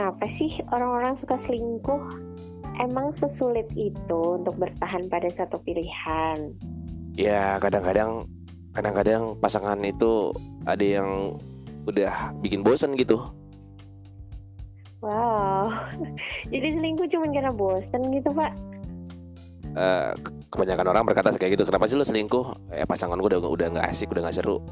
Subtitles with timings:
[0.00, 2.00] kenapa sih orang-orang suka selingkuh?
[2.80, 6.56] Emang sesulit itu untuk bertahan pada satu pilihan?
[7.20, 8.24] Ya kadang-kadang
[8.72, 10.32] kadang-kadang pasangan itu
[10.64, 11.36] ada yang
[11.84, 13.20] udah bikin bosen gitu.
[15.04, 15.68] Wow,
[16.52, 18.56] jadi selingkuh cuma karena bosen gitu pak?
[19.76, 20.10] Eh,
[20.48, 21.68] kebanyakan orang berkata kayak gitu.
[21.68, 22.72] Kenapa sih lo selingkuh?
[22.72, 24.64] Ya pasangan gue udah udah nggak asik, udah nggak seru,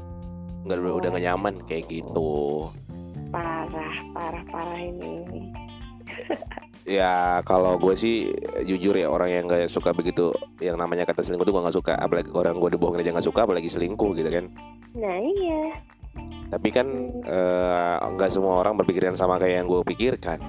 [0.65, 2.65] nggak udah udah nggak nyaman kayak gitu.
[3.29, 5.49] Parah, parah, parah ini.
[6.89, 8.33] Ya kalau gue sih
[8.65, 11.93] jujur ya orang yang gak suka begitu yang namanya kata selingkuh tuh gue nggak suka.
[11.93, 14.49] Apalagi orang gue dibohongin aja nggak suka apalagi selingkuh gitu kan.
[14.97, 15.77] Nah iya,
[16.49, 16.87] tapi kan
[17.29, 20.41] eh, nggak semua orang berpikiran sama kayak yang gue pikirkan.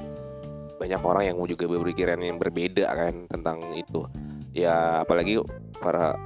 [0.80, 4.08] Banyak orang yang juga berpikiran yang berbeda kan tentang itu.
[4.56, 5.44] Ya apalagi
[5.76, 6.16] para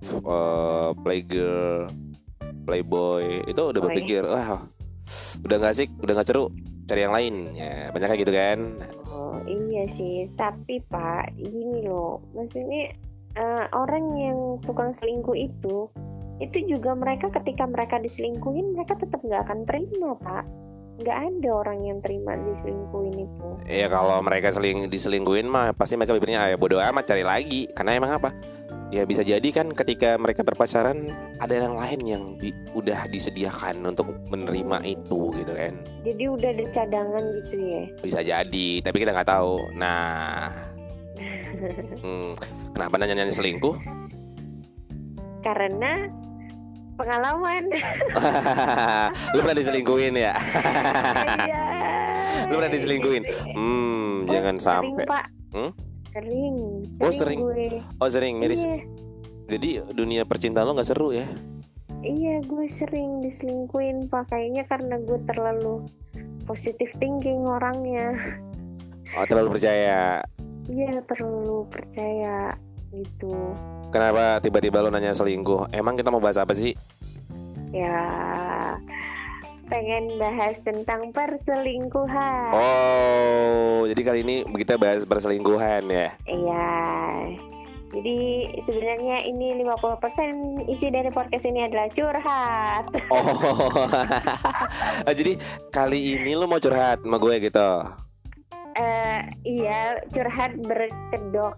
[0.00, 1.92] eh, playgirl
[2.64, 3.84] playboy itu udah Oh, iya.
[3.84, 4.64] berpikir wah
[5.46, 6.50] udah nggak asik udah nggak seru
[6.86, 8.58] cari yang lain ya banyak kayak gitu kan
[9.10, 10.28] oh iya sih.
[10.34, 12.92] Tapi pak, gini loh, maksudnya
[13.36, 15.88] eh, orang yang tukang selingkuh itu,
[16.40, 20.44] itu juga mereka ketika mereka diselingkuhin, mereka tetap nggak akan terima pak.
[20.96, 23.48] Nggak ada orang yang terima diselingkuhin itu.
[23.68, 27.68] Ya kalau mereka seling diselingkuhin mah pasti mereka pikirnya ah, ya bodo amat cari lagi
[27.76, 28.32] karena emang apa?
[28.86, 31.10] Ya bisa jadi kan ketika mereka berpacaran
[31.42, 35.74] ada yang lain yang di- udah disediakan untuk menerima itu gitu kan.
[36.06, 37.82] Jadi udah ada cadangan gitu ya.
[37.98, 39.58] Bisa jadi, tapi kita nggak tahu.
[39.74, 40.54] Nah,
[42.04, 42.30] hmm,
[42.70, 43.74] kenapa nanya-nanya selingkuh?
[45.42, 46.06] Karena
[46.94, 47.64] pengalaman.
[49.34, 50.32] Lu pernah diselingkuhin ya?
[51.42, 51.64] Iya.
[52.50, 53.22] Lu pernah diselingkuhin?
[53.50, 53.94] Hmm,
[54.26, 55.04] Oh, jangan Sering, sampai.
[55.06, 55.26] Pak.
[55.54, 55.70] Hmm?
[56.16, 56.56] Sering.
[56.96, 57.38] Oh, sering.
[57.44, 57.76] gue.
[58.00, 58.64] Oh sering miris.
[58.64, 58.88] Iya.
[59.52, 61.28] Jadi dunia percintaan lo nggak seru ya?
[62.00, 64.32] Iya, gue sering diselingkuhin pak.
[64.32, 65.84] Kayaknya karena gue terlalu
[66.48, 68.16] positive thinking orangnya.
[69.12, 70.24] Oh terlalu percaya.
[70.72, 72.56] Iya, terlalu percaya
[72.96, 73.36] gitu.
[73.92, 75.68] Kenapa tiba-tiba lo nanya selingkuh?
[75.68, 76.72] Emang kita mau bahas apa sih?
[77.76, 78.00] Ya,
[79.66, 82.50] pengen bahas tentang perselingkuhan.
[82.54, 86.08] Oh, jadi kali ini kita bahas perselingkuhan ya.
[86.26, 86.70] Iya.
[87.96, 88.18] Jadi
[88.66, 92.84] sebenarnya ini 50% isi dari podcast ini adalah curhat.
[95.06, 95.38] Oh, jadi
[95.70, 97.70] kali ini lo mau curhat sama gue gitu.
[98.76, 101.56] Eh, iya, curhat berkedok.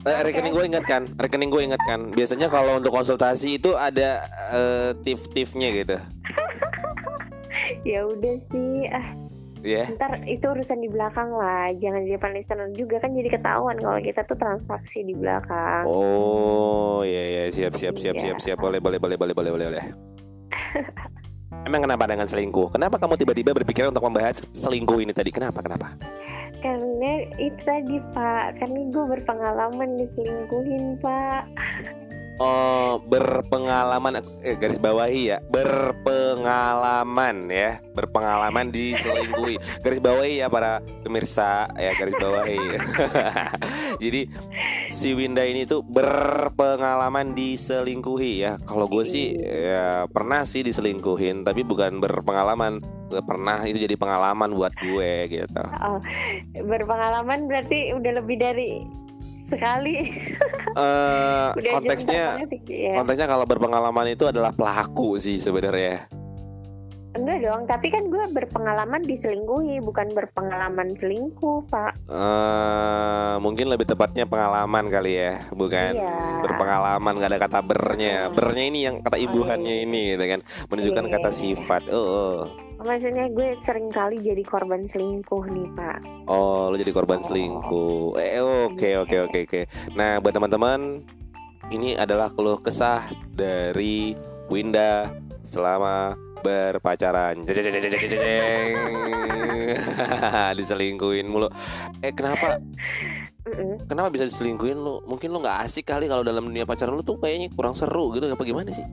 [0.00, 2.08] Eh, rekening gue ingat kan, rekening gue ingat kan.
[2.16, 4.24] Biasanya kalau untuk konsultasi itu ada
[4.56, 5.96] eh, tip-tipnya gitu.
[7.86, 9.08] Ya udah sih, ah
[9.60, 9.84] Ya.
[9.92, 11.68] ntar itu urusan di belakang lah.
[11.76, 15.84] Jangan di depan listener juga kan jadi ketahuan kalau kita tuh transaksi di belakang.
[15.84, 18.56] Oh, iya ya, siap siap siap siap siap.
[18.56, 19.84] Boleh boleh boleh boleh boleh boleh boleh.
[21.68, 22.72] Emang kenapa dengan selingkuh?
[22.72, 25.28] Kenapa kamu tiba-tiba berpikiran untuk membahas selingkuh ini tadi?
[25.28, 25.60] Kenapa?
[25.60, 25.92] Kenapa?
[26.64, 31.44] Karena itu tadi Pak, karena gue berpengalaman diselingkuhin Pak.
[32.40, 35.44] Oh, berpengalaman eh, garis bawahi ya.
[35.52, 37.84] Berpengalaman ya.
[37.92, 39.60] Berpengalaman diselingkuhi.
[39.84, 42.80] Garis bawahi ya para pemirsa ya garis bawahi.
[44.02, 44.20] Jadi
[44.88, 48.56] si Winda ini tuh berpengalaman diselingkuhi ya.
[48.64, 52.80] Kalau gue sih ya pernah sih diselingkuhin, tapi bukan berpengalaman.
[53.10, 55.62] Gak pernah itu jadi pengalaman buat gue gitu.
[55.82, 55.98] Oh,
[56.54, 58.86] berpengalaman berarti udah lebih dari
[59.50, 60.06] sekali.
[61.58, 62.38] Udah konteksnya
[62.70, 62.94] ya.
[62.94, 66.06] konteksnya kalau berpengalaman itu adalah pelaku sih sebenarnya.
[67.10, 71.98] Enggak dong, tapi kan gue berpengalaman diselingkuhi, bukan berpengalaman selingkuh, Pak.
[72.06, 76.38] eh mungkin lebih tepatnya pengalaman kali ya, bukan Iya.
[76.46, 78.30] berpengalaman nggak ada kata bernya.
[78.30, 80.40] Bernya ini yang kata ibuhannya ini, gitu kan,
[80.70, 81.40] menunjukkan Iya, kata iya, iya.
[81.42, 81.82] sifat.
[81.90, 82.38] Oh, oh.
[82.80, 85.98] Maksudnya gue sering kali jadi korban selingkuh nih, Pak.
[86.26, 87.26] oh, lo jadi korban Oh.
[87.26, 88.16] selingkuh.
[88.16, 89.60] Eh, oke, oke, oke, oke.
[89.92, 91.04] Nah, buat teman-teman,
[91.68, 94.16] ini adalah keluh kesah dari
[94.48, 95.12] Winda
[95.42, 97.44] selama berpacaran.
[100.56, 101.52] Diselingkuhin mulu.
[102.00, 102.56] Eh, kenapa?
[103.84, 105.02] Kenapa bisa diselingkuhin lu?
[105.04, 108.24] Mungkin lu nggak asik kali kalau dalam dunia pacaran lu tuh kayaknya kurang seru gitu
[108.24, 108.84] apa gimana sih?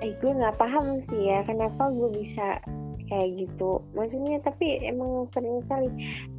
[0.00, 2.60] Eh, gue nggak paham sih ya, kenapa gue bisa
[3.06, 3.82] kayak gitu.
[3.92, 5.88] Maksudnya, tapi emang sering kali.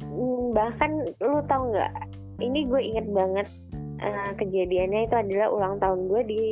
[0.02, 1.92] Hmm, bahkan lu tahu nggak?
[2.36, 3.48] Ini gue inget banget
[3.96, 6.42] eh, kejadiannya itu adalah ulang tahun gue di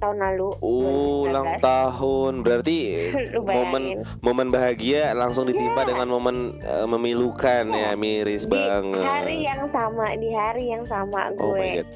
[0.00, 0.56] tahun lalu.
[0.64, 1.60] Ulang 2019.
[1.60, 2.80] tahun berarti
[3.36, 3.82] Lu momen
[4.24, 5.88] momen bahagia langsung ditimpa Iya.
[5.92, 9.04] dengan momen eh, memilukan ya miris di banget.
[9.04, 11.86] hari yang sama di hari yang sama oh gue god.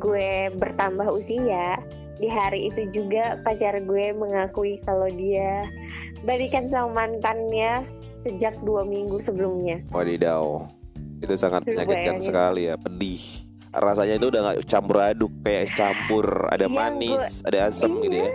[0.00, 1.76] gue bertambah usia
[2.16, 5.68] di hari itu juga pacar gue mengakui kalau dia
[6.24, 7.84] balikan sama mantannya
[8.24, 9.84] sejak dua minggu sebelumnya.
[9.92, 10.64] Wadidaw.
[11.20, 12.24] Itu sangat Lu menyakitkan bayangin.
[12.24, 13.22] sekali ya, pedih.
[13.70, 18.30] Rasanya itu udah nggak campur aduk kayak campur, ada Yang manis, ada asam gitu ya.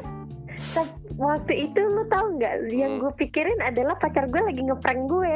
[1.15, 3.01] Waktu itu lu tahu nggak yang Hmm.
[3.01, 5.35] gue pikirin adalah pacar gue lagi ngeprank gue.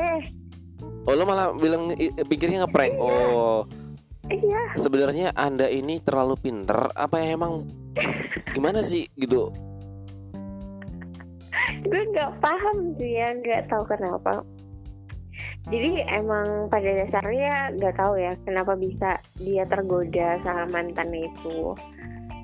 [1.03, 1.91] Oh, lo malah bilang
[2.27, 2.95] pikirnya ngeprank.
[2.95, 3.03] Iya.
[3.03, 3.61] Oh,
[4.23, 7.67] Iya, sebenarnya Anda ini terlalu pinter apa emang
[8.55, 9.51] gimana sih gitu?
[11.83, 14.43] Gue nggak paham sih ya, nggak tahu kenapa.
[15.65, 21.73] Jadi emang pada dasarnya nggak tahu ya kenapa bisa dia tergoda sama mantan itu.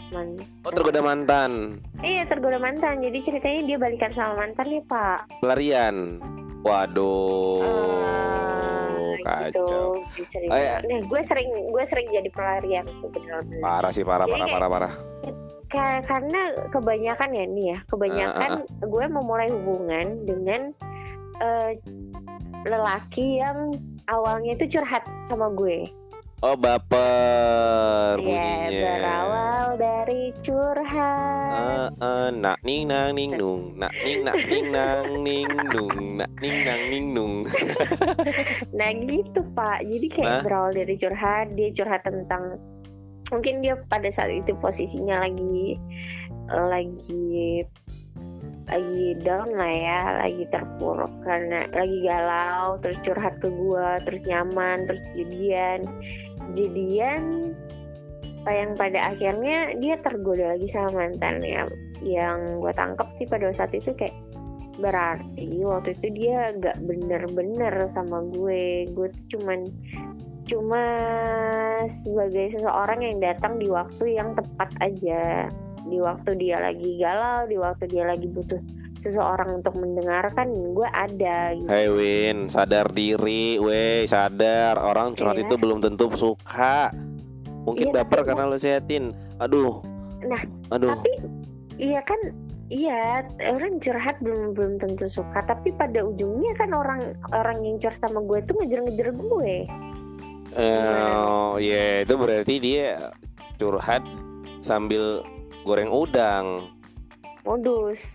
[0.10, 1.84] Man Oh, tergoda mantan.
[2.02, 2.98] iya tergoda mantan.
[3.00, 5.30] Jadi ceritanya dia balikan sama mantannya pak.
[5.38, 6.18] Pelarian.
[6.60, 7.62] Waduh.
[7.62, 10.02] Ah, kacau.
[10.12, 10.50] Gitu.
[10.50, 10.82] Oh, iya.
[10.82, 13.12] Nah, gue sering gue sering jadi pelarian tuh.
[13.62, 14.94] Parah sih, parah, Jadi parah, kayak- parah, parah.
[15.70, 20.74] Ka- karena kebanyakan ya nih ya kebanyakan Ah, gue memulai hubungan dengan
[21.40, 21.72] eh,
[22.66, 25.86] lelaki yang awalnya itu curhat sama gue
[26.40, 28.80] Oh, baper ya bunyinya.
[28.96, 35.08] berawal dari curhat Eh, eh, nak ning nang ning nung, nak ning nak ning nang
[35.20, 37.36] ning nung, nak ning nang ning nung.
[38.78, 40.42] nah gitu pak jadi kayak Hah?
[40.42, 42.56] berawal dari curhat dia curhat tentang
[43.30, 45.78] mungkin dia pada saat itu posisinya lagi
[46.50, 47.64] lagi
[48.70, 54.86] lagi down lah ya lagi terpuruk karena lagi galau terus curhat ke gua terus nyaman
[54.86, 55.90] terus jadian.
[56.58, 57.54] Jadian
[58.50, 61.70] yang pada akhirnya dia tergoda lagi sama mantannya
[62.02, 64.16] yang gue tangkap sih pada saat itu kayak
[64.80, 68.88] berarti waktu itu dia gak bener-bener sama gue.
[68.96, 69.68] Gue tuh cuman
[70.50, 70.84] cuma
[71.86, 75.46] sebagai seseorang yang datang di waktu yang tepat aja
[75.86, 78.58] di waktu dia lagi galau di waktu dia lagi butuh
[79.00, 84.76] seseorang untuk mendengarkan gue ada gitu Hei Win, sadar diri, weh, sadar.
[84.76, 85.48] Orang curhat Iya.
[85.48, 86.92] itu belum tentu suka.
[87.64, 89.16] Mungkin Iya, baper karena lo setin.
[89.40, 89.80] Aduh.
[90.28, 90.44] Nah,
[90.76, 91.00] aduh.
[91.00, 91.16] tapi
[91.80, 92.20] iya kan
[92.68, 93.24] iya
[93.56, 98.20] orang curhat belum belum tentu suka tapi pada ujungnya kan orang orang yang curhat sama
[98.28, 99.56] gue tuh ngejar-ngejar gue
[100.56, 103.14] Eh, ya itu berarti dia
[103.60, 104.02] curhat
[104.64, 105.22] sambil
[105.68, 106.70] goreng udang.
[107.46, 108.14] modus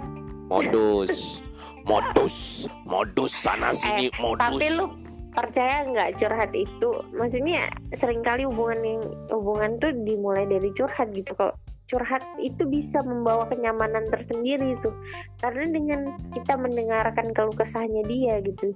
[0.49, 1.41] Modus.
[1.85, 4.41] Modus, modus sana sini, modus.
[4.41, 4.87] Eh, tapi lu
[5.35, 7.67] percaya nggak curhat itu maksudnya
[7.99, 9.03] sering kali hubungan yang
[9.35, 11.59] hubungan tuh dimulai dari curhat gitu kok
[11.91, 14.95] curhat itu bisa membawa kenyamanan tersendiri tuh
[15.43, 16.01] karena dengan
[16.33, 18.73] kita mendengarkan keluh kesahnya dia gitu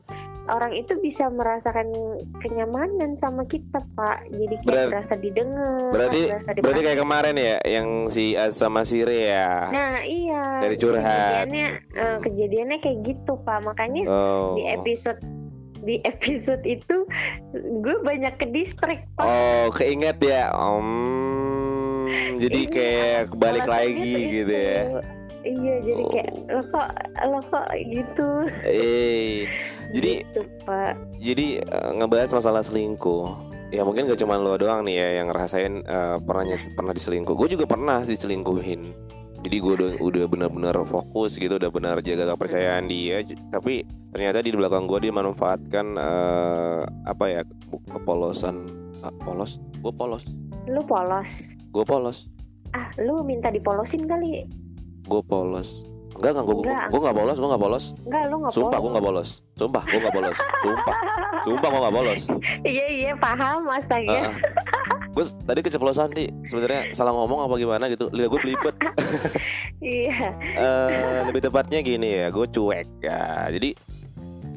[0.48, 1.92] orang itu bisa merasakan
[2.38, 7.56] kenyamanan sama kita pak jadi kayak Berar- berasa didengar berarti berasa berarti kayak kemarin ya
[7.62, 9.68] yang si Az sama si Re ya.
[9.68, 11.44] nah iya Dari curhat.
[11.44, 14.54] kejadiannya eh, kejadiannya kayak gitu pak makanya Oh.
[14.54, 15.20] di episode
[15.78, 17.06] di episode itu
[17.54, 20.50] gue banyak ke distrik pak Oh, keinget ya.
[20.50, 20.88] Om.
[22.38, 24.54] Jadi Iya, kayak kebalik lagi gitu itu.
[24.54, 24.82] ya.
[25.40, 26.10] Iya jadi Oh.
[26.10, 26.88] kayak lo kok
[27.24, 28.28] lo kok gitu
[28.62, 29.46] Eh.
[29.88, 33.24] Jadi gitu, pak jadi eh, ngebahas masalah selingkuh.
[33.68, 37.32] Ya mungkin gak cuma lo doang nih ya yang ngerasain eh, pernah nyet- pernah diselingkuh.
[37.32, 38.92] Gue juga pernah diselingkuhin.
[39.38, 43.22] Jadi gue udah udah benar-benar fokus gitu, udah benar jaga kepercayaan dia.
[43.22, 43.80] J- Tapi
[44.10, 47.40] ternyata di belakang gue dia manfaatkan eh, apa ya
[47.88, 48.68] kepolosan
[48.98, 49.56] Ah, polos.
[49.78, 50.26] Gue polos.
[50.66, 52.28] lu polos Gue polos.
[52.70, 54.44] ah lu minta dipolosin kali
[55.08, 55.68] Gue polos.
[56.12, 56.86] Enggak enggak gue Enggak.
[56.88, 57.84] gue nggak polos, gue nggak polos.
[58.00, 59.28] enggak lu nggak Sumpah gue nggak polos.
[59.54, 60.38] Sumpah gue nggak polos.
[60.60, 60.96] Sumpah.
[61.38, 62.22] Sumpah gue nggak polos.
[62.62, 64.34] iya iya paham astaga
[65.08, 68.74] gue tadi keceplosan sih sebenarnya salah ngomong apa gimana gitu lihat gue belibet
[69.80, 73.74] iya Eh, lebih tepatnya gini ya gue cuek ya jadi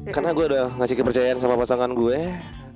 [0.06, 2.18] karena gue udah ngasih kepercayaan sama pasangan gue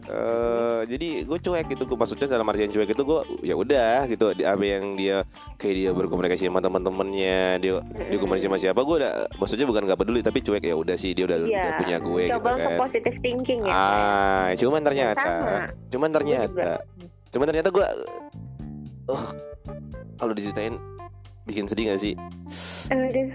[0.06, 4.30] eh jadi gue cuek gitu gue maksudnya dalam artian cuek itu gue ya udah gitu
[4.32, 5.26] di apa yang dia
[5.58, 9.98] kayak dia berkomunikasi sama teman-temannya dia dia komunikasi sama siapa gue udah maksudnya bukan nggak
[9.98, 11.58] peduli tapi cuek ya udah sih dia udah, Iya.
[11.58, 15.56] udah punya gue coba gitu ke kan positive thinking ya ah cuman ternyata sama
[15.90, 16.68] cuman ternyata.
[17.26, 17.86] Cuman ternyata gue
[19.10, 19.24] oh,
[20.16, 20.78] Kalau diceritain
[21.44, 22.14] Bikin sedih gak sih
[22.88, 23.28] Aduh.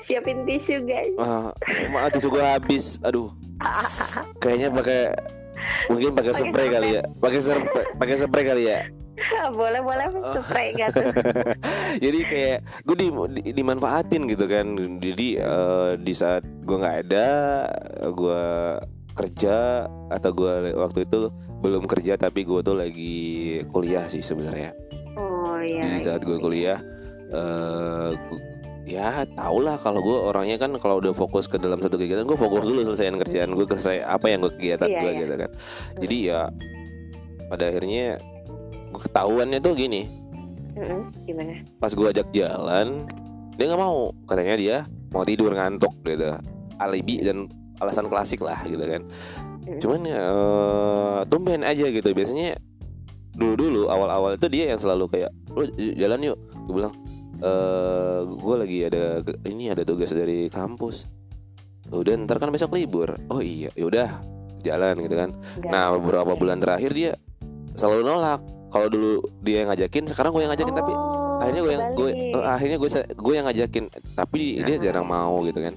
[0.00, 1.54] siapin tisu guys ah,
[1.92, 3.30] Maaf tisu gue habis Aduh
[4.42, 5.00] Kayaknya pakai
[5.86, 7.02] Mungkin pakai Pakai spray kali ya.
[7.16, 8.80] Pakai spray Pakai spray kali ya.
[9.52, 10.40] Boleh boleh Oh.
[10.40, 11.02] spray gitu
[12.04, 14.66] Jadi kayak Gue di, di- dimanfaatin gitu kan.
[14.96, 17.28] Jadi eh, Di saat gue gak ada
[18.10, 18.42] Gue
[19.12, 23.18] kerja Atau gue waktu itu Belum kerja Tapi gue tuh lagi
[23.66, 24.72] Kuliah sih sebenarnya.
[25.14, 26.80] Oh iya Jadi saat gue kuliah
[27.30, 28.10] eh
[28.84, 32.34] ya tau lah kalau gue orangnya kan kalau udah fokus ke dalam satu kegiatan gue
[32.34, 35.20] fokus dulu selesaiin kerjaan gue selesai apa yang gue kegiatan Iya, gue iya.
[35.20, 35.50] gitu kan.
[36.00, 36.40] Jadi ya
[37.46, 38.06] pada akhirnya
[38.90, 40.02] gue ketahuannya tuh gini.
[40.74, 41.02] Mm-mm.
[41.26, 41.60] gimana?
[41.76, 43.04] Pas gue ajak jalan
[43.54, 44.10] dia nggak mau.
[44.24, 44.76] Katanya dia
[45.10, 46.34] mau tidur ngantuk gitu.
[46.80, 47.46] Alibi dan
[47.78, 49.02] alasan klasik lah gitu kan.
[49.60, 49.76] Mm.
[49.78, 52.08] cuman eh tumben aja gitu.
[52.10, 52.56] Biasanya
[53.30, 56.38] dulu dulu awal awal itu dia yang selalu kayak lu j- jalan yuk.
[56.66, 56.94] Gue bilang
[57.40, 59.04] eh gue lagi ada
[59.48, 61.08] ini ada tugas dari kampus.
[61.90, 63.16] Udah ntar kan besok libur.
[63.32, 64.20] Oh iya yaudah
[64.60, 65.30] jalan gitu kan.
[65.64, 67.12] Nah beberapa bulan terakhir dia
[67.74, 68.40] selalu nolak.
[68.70, 72.10] Kalau dulu dia yang ngajakin sekarang gue yang ngajakin tapi Oh, akhirnya gue yang gue
[72.36, 74.80] eh, akhirnya gue gue yang ngajakin tapi dia Ah.
[74.84, 75.74] jarang mau gitu kan.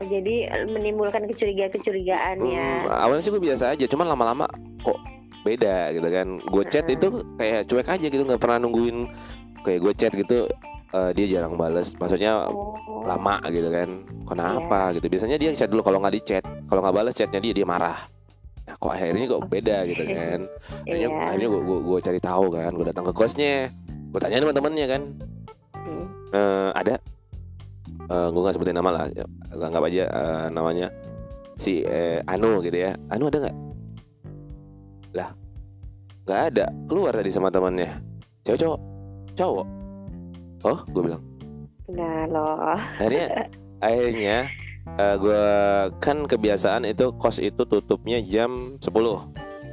[0.00, 2.88] Oh, jadi eh, menimbulkan kecurigaan-kecurigaan ya.
[2.88, 4.48] Hmm, awalnya sih gue biasa aja cuman lama-lama
[4.80, 4.96] kok
[5.44, 6.26] beda gitu kan.
[6.48, 6.96] Gue chat Heeh.
[6.96, 9.06] itu kayak cuek aja gitu nggak pernah nungguin
[9.62, 10.48] kayak gue chat gitu
[10.92, 11.94] eh, dia jarang bales.
[11.94, 12.74] Maksudnya Oh.
[13.06, 13.88] lama gitu kan.
[14.26, 15.06] Kenapa gitu.
[15.06, 15.82] Biasanya dia chat dulu.
[15.82, 17.94] Kalau nggak di chat kalau nggak balas chatnya dia dia marah.
[18.66, 20.40] Nah kok akhirnya kok beda gitu kan.
[20.82, 21.26] Akhirnya Iya.
[21.30, 22.70] akhirnya gue gue, gue cari tahu kan.
[22.74, 23.70] Gue datang ke kosnya.
[24.10, 25.02] Gue tanya teman-temannya kan.
[25.86, 26.06] Hmm.
[26.34, 26.94] Eh, ada?
[28.06, 29.04] Eh gue nggak sebutin nama lah.
[29.54, 30.90] Anggap aja eh, namanya.
[31.56, 32.98] Si eh, Anu gitu ya.
[33.06, 33.56] Anu ada nggak?
[35.14, 35.30] Lah
[36.26, 36.66] nggak ada.
[36.90, 37.86] Keluar tadi sama temannya
[38.42, 38.80] cewek cowok?
[39.34, 39.66] Cowok
[40.64, 41.22] oh gue bilang.
[41.92, 42.78] Nah loh.
[42.96, 43.50] Akhirnya
[43.86, 44.38] akhirnya
[44.96, 45.44] gue
[46.00, 48.86] kan kebiasaan itu kos itu tutupnya jam 10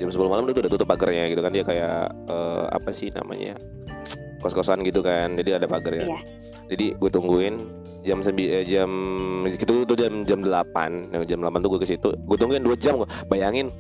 [0.02, 1.52] jam 10 malam itu udah tutup pagarnya gitu kan.
[1.54, 1.98] Dia kayak
[2.28, 3.56] eh, apa sih namanya
[4.42, 5.38] kos-kosan gitu kan.
[5.40, 6.20] Jadi ada pagarnya Iya.
[6.74, 7.56] jadi gue tungguin
[8.04, 8.90] jam sembi eh, jam
[9.48, 12.10] gitu tuh jam jam 8 nah, jam 8 tuh gue ke situ.
[12.28, 13.08] Gue tungguin 2 jam gua.
[13.32, 13.72] bayangin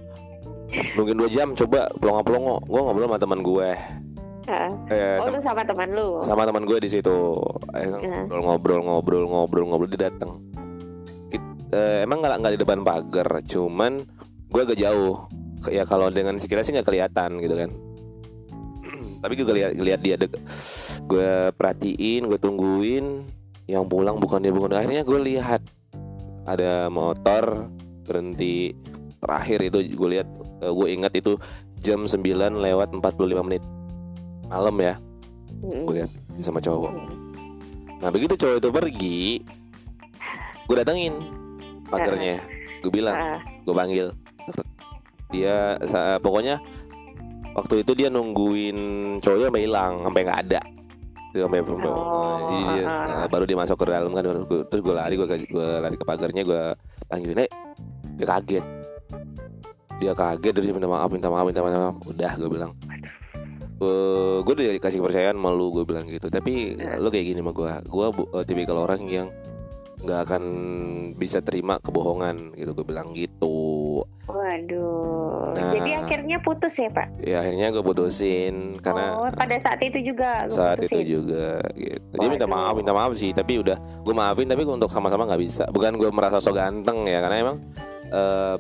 [0.98, 2.63] nungguin 2 jam coba pelongo-pelongo.
[2.65, 3.69] Gue ngobrol sama teman gue
[4.44, 4.72] Heeh.
[4.90, 6.20] eh, Oh lu sama teman lu?
[6.22, 7.40] sama teman gue di situ.
[7.72, 8.28] Eh, Iya.
[8.28, 10.44] ngobrol ngobrol ngobrol ngobrol dia datang
[11.28, 14.04] Kit- eh, emang nggak nggak di depan pagar cuman
[14.50, 15.26] gue agak jauh.
[15.68, 17.70] Ya kalau dengan sekilas sih nggak kelihatan gitu kan.
[19.24, 20.36] Tapi gue lihat lihat dia dek
[21.04, 23.24] gue perhatiin gue tungguin
[23.64, 25.64] yang pulang bukan dia bukan akhirnya gue lihat
[26.44, 27.72] ada motor
[28.04, 28.76] berhenti.
[29.24, 30.28] Terakhir itu gue lihat
[30.60, 31.40] eh, gue ingat itu
[31.80, 32.20] jam 9
[32.54, 33.00] lewat 45
[33.42, 33.64] menit
[34.48, 34.94] malam ya.
[35.64, 36.12] Gue lihat
[36.44, 37.24] sama cowok.
[38.04, 39.22] Nah begitu cowok itu pergi
[40.68, 41.24] Gue datengin
[41.88, 42.44] Pagernya
[42.84, 44.08] Gue bilang Gue panggil.
[45.32, 45.80] Dia
[46.20, 46.60] Pokoknya
[47.56, 48.78] Waktu itu dia nungguin
[49.24, 50.62] Cowoknya sampai hilang Sampai nggak ada.
[51.32, 53.08] Sampai Oh, Jadi dia, ah, ah.
[53.24, 54.24] nah, Baru dia masuk ke dalam kan
[54.68, 56.62] Terus gue lari Gue gue lari ke pagarnya Gue
[57.08, 57.52] panggilin Eh
[58.20, 58.66] Dia kaget.
[60.04, 61.96] Dia kaget Terus dia minta maaf Minta maaf Minta maaf.
[62.04, 62.76] Udah gue bilang
[63.84, 66.28] Eh, gue udah kasih kepercayaan sama lu gue bilang gitu.
[66.32, 68.08] Tapi lu kayak gini sama gue gue
[68.40, 69.28] eh, tipikal orang yang
[70.04, 70.44] nggak akan
[71.16, 72.72] bisa terima kebohongan gitu.
[72.75, 74.04] Gue bilang gitu.
[74.24, 75.52] Waduh.
[75.54, 75.72] Nah.
[75.75, 77.08] Jadi akhirnya putus ya pak?
[77.20, 81.04] Ya akhirnya gue putusin karena Oh pada saat itu juga lu saat putusin?
[81.04, 82.13] itu juga gitu.
[82.20, 82.56] Dia minta Waduh.
[82.56, 85.63] maaf minta maaf sih tapi udah gue maafin tapi untuk sama-sama nggak bisa.
[85.72, 87.58] Bukan gue merasa so ganteng ya karena emang
[88.12, 88.56] eh,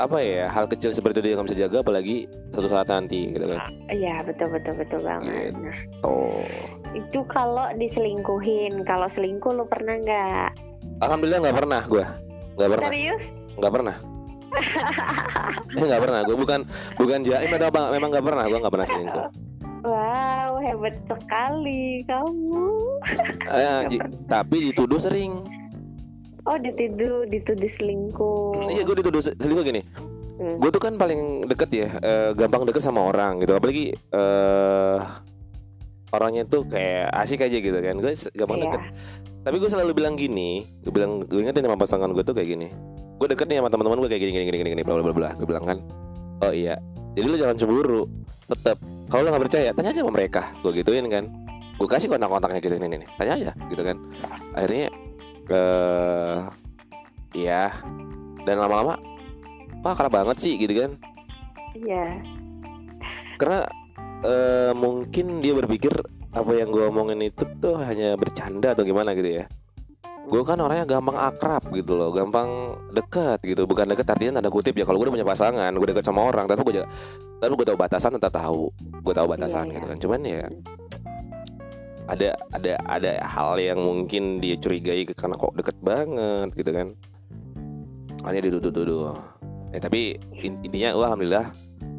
[0.00, 3.44] apa ya hal kecil seperti itu dia nggak bisa jaga apalagi suatu saat nanti gitu
[3.44, 3.60] kan.
[3.92, 5.52] Iya betul betul betul banget.
[5.52, 5.60] Gitu.
[5.60, 6.44] Nah oh
[6.92, 10.50] itu kalau diselingkuhin Kalau selingkuh lu pernah nggak?
[11.00, 12.04] alhamdulillah nggak pernah gue
[12.56, 12.86] nggak pernah.
[12.88, 13.24] Serius?
[13.60, 13.96] nggak pernah.
[15.72, 16.20] Eh nggak pernah.
[16.28, 16.60] Gue bukan
[17.00, 18.44] bukan jaim atau apa memang nggak pernah.
[18.44, 19.24] Gue nggak pernah selingkuh.
[19.82, 22.68] Wow hebat sekali kamu.
[23.48, 23.80] Eh,
[24.32, 25.61] tapi dituduh sering
[26.42, 28.66] Oh dituduh dituduh selingkuh.
[28.66, 29.82] Iya gue dituduh se- selingkuh gini.
[30.32, 30.58] Hmm.
[30.58, 33.54] gue tuh kan paling deket ya eh, gampang deket sama orang gitu.
[33.54, 34.98] Apalagi eh
[36.10, 37.94] orangnya tuh kayak asik aja gitu kan.
[37.96, 38.64] Gue gampang Iya.
[38.66, 38.82] deket.
[39.42, 42.68] Tapi gue selalu bilang gini gue bilang gue ingetin sama pasangan gue tuh kayak gini.
[43.16, 45.14] Gue deket nih sama teman-teman gue kayak gini gini gini gini gini bla bla bla
[45.14, 45.30] bla.
[45.38, 45.78] Gue bilang kan
[46.42, 46.74] oh iya.
[47.14, 48.02] Jadi lu jangan cemburu.
[48.50, 50.42] Tetap kalau lu nggak percaya tanya aja sama mereka.
[50.58, 51.30] Gue gituin kan.
[51.78, 53.96] Gue kasih kontak-kontaknya gitu ini nih tanya aja gitu kan.
[54.58, 54.90] Akhirnya
[55.50, 56.38] eh
[57.34, 57.72] iya.
[58.42, 58.98] Dan lama-lama
[59.82, 60.90] wah kerap banget sih gitu kan.
[61.74, 62.22] Iya.
[63.38, 63.66] Karena
[64.22, 65.90] eh, mungkin dia berpikir
[66.32, 69.44] apa yang gue omongin itu tuh hanya bercanda atau gimana gitu ya.
[70.22, 73.66] Gue kan orangnya gampang akrab gitu loh gampang dekat gitu.
[73.66, 76.46] Bukan dekat artinya tanda kutip ya kalau gue udah punya pasangan gue dekat sama orang
[76.46, 76.88] tapi gue juga
[77.42, 78.70] tapi gue tahu batasan tetap tahu.
[79.02, 79.90] Gue tahu batasan Iya, gitu iya.
[79.90, 80.42] kan cuman ya
[82.08, 86.88] ada ada ada hal yang mungkin dia curigai karena kok deket banget gitu kan.
[88.22, 89.14] Hanya dituduh-tuduh
[89.72, 91.48] eh tapi in- intinya wah alhamdulillah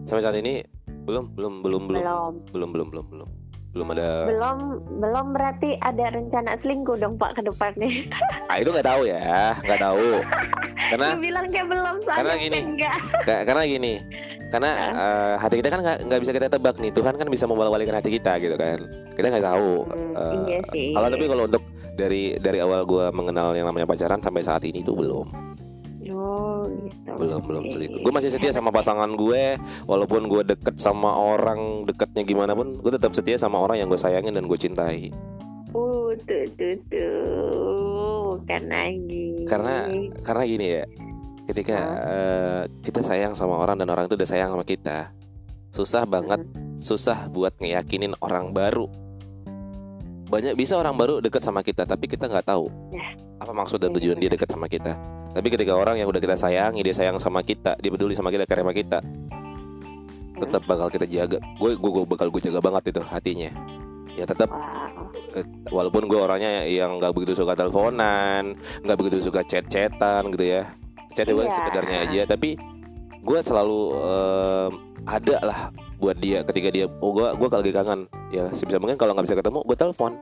[0.05, 0.61] sampai saat ini
[1.03, 2.01] belum belum belum belum.
[2.03, 2.33] Belum.
[2.51, 3.29] Belum belum belum belum.
[3.73, 4.57] Belum ada belum
[5.01, 7.89] belum berarti ada rencana selingkuh dong pak ke depannya
[8.53, 10.21] ah itu nggak tahu ya nggak tahu.
[10.93, 12.59] Karena bilang kayak belum karena gini.
[12.61, 12.95] enggak
[13.25, 13.93] Ka- karena gini
[14.53, 16.93] karena eh, hati kita kan nggak bisa kita tebak nih.
[16.93, 18.85] Tuhan kan bisa membalikkan hati kita gitu kan.
[19.11, 20.93] Kita nggak tahu Hmm, Eh, iya sih.
[20.93, 24.85] kalau tapi kalau untuk dari dari awal gue mengenal yang namanya pacaran sampai saat ini
[24.85, 25.25] tuh belum.
[26.13, 27.09] Oh gitu.
[27.17, 28.01] Belum belum selingkuh.
[28.01, 32.91] Gue masih setia sama pasangan gue walaupun gue deket sama orang deketnya gimana pun gue
[32.91, 35.09] tetap setia sama orang yang gue sayangin dan gue cintai.
[35.73, 38.37] Uh tuh tuh tuh.
[38.37, 39.45] Bukan lagi.
[39.45, 39.89] Karena-
[40.21, 40.83] karena gini ya
[41.47, 45.11] ketika eh, kita sayang sama orang dan orang itu udah sayang sama kita
[45.73, 46.45] susah banget
[46.77, 48.85] susah buat ngeyakinin orang baru.
[50.29, 53.13] Banyak bisa orang baru deket sama kita tapi kita nggak tahu Ya.
[53.41, 54.93] apa maksud dan tujuan dia deket sama kita.
[55.33, 58.45] Tapi ketika orang yang udah kita sayangi dia sayang sama kita dia peduli sama kita
[58.45, 59.01] karena kita
[60.37, 61.37] tetap bakal kita jaga.
[61.57, 63.49] Gue gue gue bakal gue jaga banget itu hatinya.
[64.13, 65.01] Ya tetap wow.
[65.73, 68.53] walaupun gue orangnya yang nggak begitu suka teleponan
[68.85, 70.69] nggak begitu suka chat-chatan gitu ya
[71.13, 71.55] chat juga Iya.
[71.55, 72.49] sekedarnya aja tapi
[73.19, 74.71] gue selalu em,
[75.03, 75.59] ada lah
[75.95, 79.25] buat dia ketika dia oh gue gue kalau lagi kangen ya sebisa mungkin kalau nggak
[79.25, 80.13] bisa ketemu gue telepon.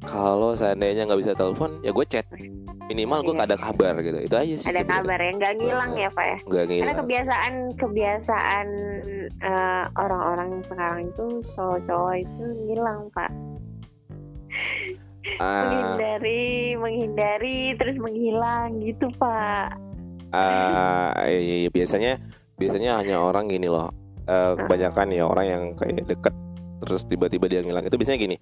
[0.00, 2.24] Kalau seandainya nggak bisa telepon ya gue chat.
[2.86, 3.36] Minimal gue Iya.
[3.36, 4.92] nggak ada kabar gitu itu aja sih ada sebenarnya.
[4.96, 6.38] kabar ya nggak ngilang ya pak ya?
[6.40, 8.66] Nggak karena ngilang kebiasaan kebiasaan
[9.40, 11.24] eh, orang-orang sekarang itu
[11.54, 13.30] cowok-cowok itu ngilang pak.
[15.38, 19.76] Ah, menghindari menghindari terus menghilang gitu pak
[20.34, 22.20] ah, iya, iya, biasanya
[22.56, 23.90] biasanya hanya orang gini loh.
[24.30, 26.34] Eh, kebanyakan ya orang yang kayak deket
[26.84, 27.86] terus tiba-tiba dia ngilang.
[27.86, 28.36] Itu biasanya gini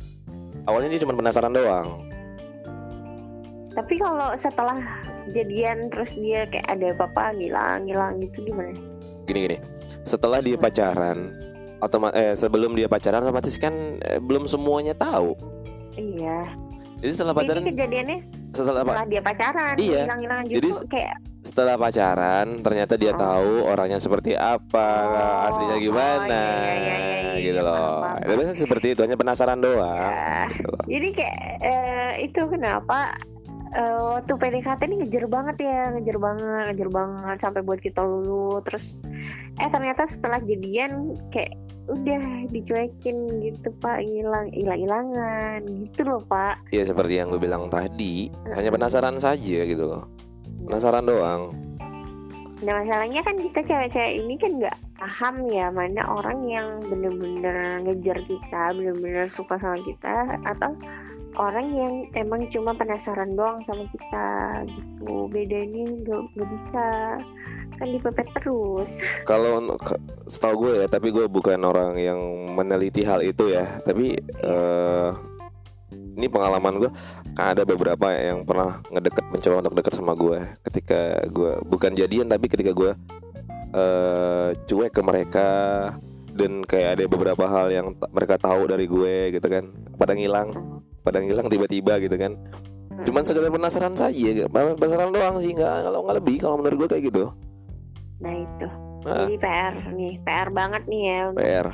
[0.68, 1.88] awalnya dia cuma penasaran doang.
[3.72, 4.76] Tapi kalau setelah
[5.32, 8.76] jadian terus dia kayak ada apa-apa ngilang ngilang gitu gimana?
[9.24, 9.56] Gini gini.
[10.04, 11.32] Setelah dia pacaran
[11.80, 13.72] otomatis eh, sebelum dia pacaran otomatis kan
[14.04, 15.32] eh, belum semuanya tahu.
[15.96, 16.67] Iya
[16.98, 20.02] jadi setelah pacaran ini kejadiannya setelah setelah dia pacaran Iya.
[20.08, 23.18] hilang Jadi gitu kayak setelah pacaran ternyata dia Oh.
[23.18, 27.70] tahu orangnya seperti apa Oh, aslinya oh, gimana iya, iya, iya, iya, iya, gitu paham,
[27.70, 30.46] loh itu biasanya seperti itu hanya penasaran doang Ya.
[30.50, 30.84] gitu loh.
[30.84, 32.98] jadi kayak eh, itu kenapa
[33.70, 38.60] eh, waktu PDKT ini ngejar banget ya ngejar banget ngejar banget sampai buat kita lulu
[38.62, 39.04] terus
[39.56, 41.52] eh ternyata setelah jadian kayak
[41.88, 44.04] udah dicuekin gitu pak.
[44.04, 46.60] Hilang hilang hilangan gitu loh pak.
[46.70, 50.04] Ya seperti yang gue bilang tadi hanya penasaran saja gitu loh.
[50.68, 51.52] Penasaran doang.
[52.58, 58.18] Nah masalahnya kan kita cewek-cewek ini kan nggak paham ya mana orang yang bener-bener ngejar
[58.26, 60.74] kita, bener-bener suka sama kita atau
[61.36, 64.28] orang yang emang cuma penasaran doang sama kita
[64.70, 65.28] gitu.
[65.28, 66.86] Bedanya nggak nggak bisa.
[67.78, 68.90] Kan dipepet terus.
[69.22, 69.62] kalau
[70.26, 72.18] setahu gue ya tapi gue bukan orang yang
[72.56, 73.82] meneliti hal itu ya.
[73.84, 75.10] Tapi eh,
[76.18, 76.90] ini pengalaman gue
[77.38, 82.26] kan ada beberapa yang pernah ngedeket mencoba untuk deket sama gue ketika gue bukan jadian
[82.26, 82.90] tapi ketika gue
[83.76, 85.48] eh cuek ke mereka.
[86.38, 89.74] Dan kayak ada beberapa hal yang mereka tahu dari gue gitu kan.
[89.98, 90.77] Pada ngilang
[91.08, 92.36] pada ngilang tiba-tiba gitu kan
[93.08, 97.04] cuman sekedar penasaran saja penasaran doang sih nggak kalau nggak lebih kalau menurut gue kayak
[97.08, 97.32] gitu
[98.18, 98.68] Nah itu.
[99.06, 99.24] Ah.
[99.24, 101.20] Jadi PR nih, PR banget nih ya.
[101.34, 101.68] PR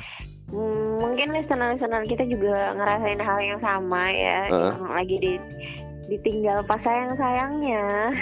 [0.45, 4.73] Hmm, mungkin listener-listener kita juga ngerasain hal yang sama ya, Heeh.
[4.77, 5.33] yang lagi di
[6.05, 8.13] ditinggal pas sayang-sayangnya.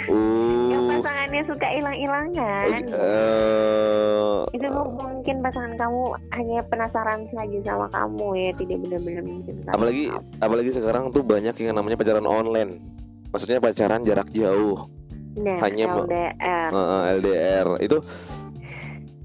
[0.72, 2.80] yang uh pasangannya suka hilang-hilangan.
[2.86, 10.04] Eh, itu mungkin pasangan kamu hanya penasaran saja sama kamu ya tidak benar-benar mencintai apalagi
[10.08, 10.44] kamu.
[10.44, 12.80] apalagi sekarang tuh banyak yang namanya pacaran online.
[13.34, 14.86] Maksudnya pacaran jarak jauh.
[15.34, 17.98] Nah hanya LDR eh, LDR itu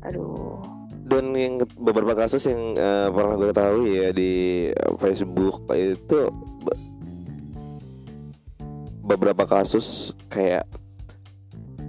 [0.02, 0.58] aduh.
[1.06, 4.32] dan yang beberapa kasus yang eh, pernah gue ketahui ya di
[4.74, 6.34] eh, Facebook itu
[9.10, 10.70] beberapa kasus kayak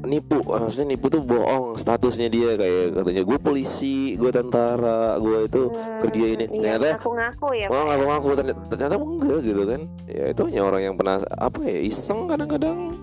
[0.01, 5.63] nipu maksudnya nipu tuh bohong statusnya dia kayak katanya gue polisi gue tentara gue itu
[6.01, 6.45] kerja ini.
[6.49, 7.85] Hmm, iya, Ternyata- ngaku-ngaku ya Oh Pak.
[7.85, 12.33] ngaku-ngaku ternyata, ternyata enggak gitu kan Ya itu hanya orang yang pernah Apa ya iseng
[12.33, 12.97] kadang-kadang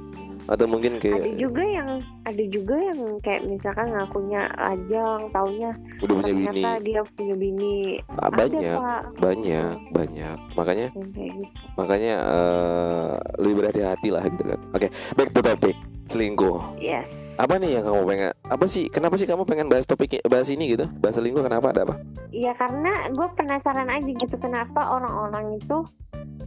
[0.47, 1.89] Atau mungkin ada kayak juga yang
[2.23, 6.47] ada juga yang kayak misalkan ngakunya lajang taunya Udah punya bini.
[6.47, 7.77] ternyata dia punya bini.
[8.15, 9.01] Ah, ada Banyak pak.
[9.19, 10.37] Banyak Banyak.
[10.55, 11.63] Makanya kayak gitu.
[11.75, 13.11] Makanya eh,
[13.43, 14.59] Lebih berhati-hati lah gitu kan.
[14.71, 14.87] Oke
[15.19, 15.75] back to topic
[16.07, 16.79] Selingkuh.
[16.79, 17.35] Yes.
[17.35, 20.71] Apa nih yang kamu pengen Apa sih Kenapa sih kamu pengen bahas topik Bahas ini
[20.71, 20.87] gitu?
[21.03, 21.75] Bahas selingkuh kenapa?
[21.75, 21.95] Ada apa?
[22.31, 25.83] Ya karena gue penasaran aja gitu kenapa orang-orang itu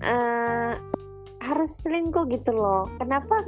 [0.00, 0.72] eh
[1.50, 2.86] harus selingkuh gitu loh.
[3.02, 3.42] Kenapa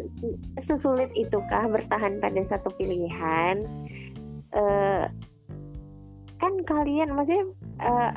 [0.58, 3.62] sesulit itukah bertahan pada satu pilihan?
[4.52, 5.04] eh
[6.36, 7.46] kan kalian maksudnya
[7.80, 8.10] eh,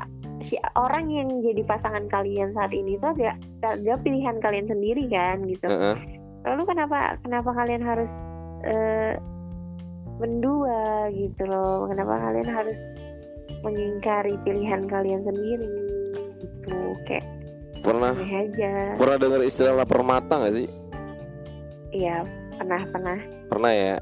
[0.43, 5.45] si orang yang jadi pasangan kalian saat ini itu ada ada pilihan kalian sendiri kan
[5.47, 6.19] gitu Heeh.
[6.43, 8.11] lalu kenapa kenapa kalian harus
[8.67, 9.15] eh,
[10.19, 12.77] mendua gitu loh kenapa kalian harus
[13.63, 15.69] mengingkari pilihan kalian sendiri
[16.41, 17.23] gitu kayak
[17.85, 18.13] pernah?
[18.17, 18.73] Aja.
[18.97, 20.67] Pernah dengar istilah lapar mata nggak sih?
[21.93, 22.25] Iya
[22.57, 23.17] pernah pernah.
[23.53, 23.95] Pernah ya?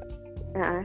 [0.56, 0.82] Nah,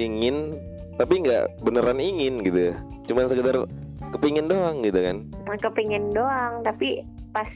[0.00, 0.56] ingin
[0.96, 2.76] tapi nggak beneran ingin gitu
[3.08, 3.64] cuman sekedar
[4.12, 5.16] kepingin doang gitu kan?
[5.60, 7.02] Kepingin doang tapi
[7.34, 7.48] pas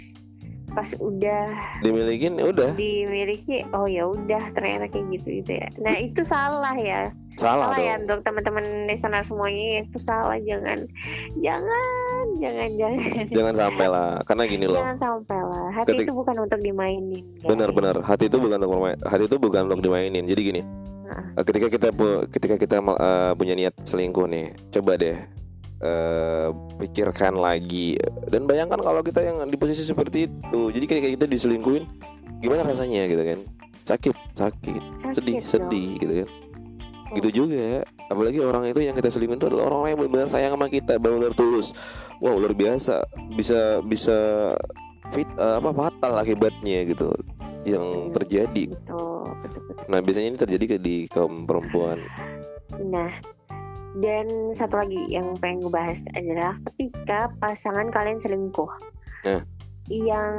[0.75, 1.55] pas udah
[1.87, 2.75] dimilikin ya udah.
[2.75, 5.68] Dimiliki oh ya udah ternyata kayak gitu gitu ya.
[5.79, 7.14] Nah itu salah ya.
[7.38, 10.87] Salah salah ya untuk teman-teman listener semuanya itu salah jangan
[11.42, 12.13] jangan
[12.44, 13.24] jangan jangan.
[13.33, 14.11] Jangan sampai lah.
[14.22, 14.76] Karena gini loh.
[14.78, 15.66] Jangan sampai lah.
[15.72, 17.48] Hati Ketik- itu bukan untuk dimainin guys.
[17.48, 20.24] benar-benar hati itu bukan untuk hati itu bukan untuk dimainin.
[20.24, 20.62] Jadi gini
[21.04, 21.20] Nah.
[21.40, 21.88] ketika kita
[22.28, 25.16] ketika kita eh, punya niat selingkuh nih coba deh
[25.80, 26.46] eh,
[26.78, 27.96] pikirkan lagi.
[28.24, 30.61] Dan bayangkan kalau kita yang di posisi seperti itu.
[30.70, 31.85] Jadi ketika kita diselingkuhin
[32.40, 33.38] gimana rasanya gitu kan?
[33.85, 34.83] Sakit sakit.
[34.96, 35.44] Sakit sedih dong.
[35.44, 36.28] sedih gitu kan
[37.14, 40.66] gitu juga apalagi orang itu yang kita selingkuhin itu adalah orang-orang yang benar-benar sayang sama
[40.68, 41.72] kita benar-benar tulus
[42.20, 43.07] wow luar biasa
[43.38, 44.16] bisa bisa
[45.14, 47.14] fit eh, apa fatal akibatnya gitu
[47.64, 49.62] yang terjadi betul, betul.
[49.88, 52.03] nah biasanya ini terjadi ke di kaum perempuan
[52.83, 53.11] Nah,
[54.03, 58.70] dan satu lagi yang pengen gue bahas adalah ketika pasangan kalian selingkuh.
[59.29, 59.42] Nah.
[59.92, 60.33] Yang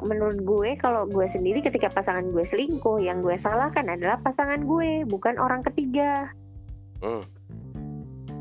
[0.00, 5.04] menurut gue kalau gue sendiri ketika pasangan gue selingkuh, yang gue salahkan adalah pasangan gue,
[5.04, 6.32] bukan orang ketiga.
[7.04, 7.24] Hmm.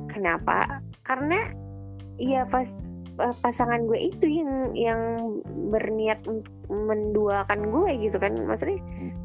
[0.08, 0.80] Kenapa?
[1.04, 1.52] Karena
[2.16, 2.68] ya pas
[3.20, 5.02] eh, pasangan gue itu yang yang
[5.72, 8.80] berniat untuk menduakan gue gitu kan maksudnya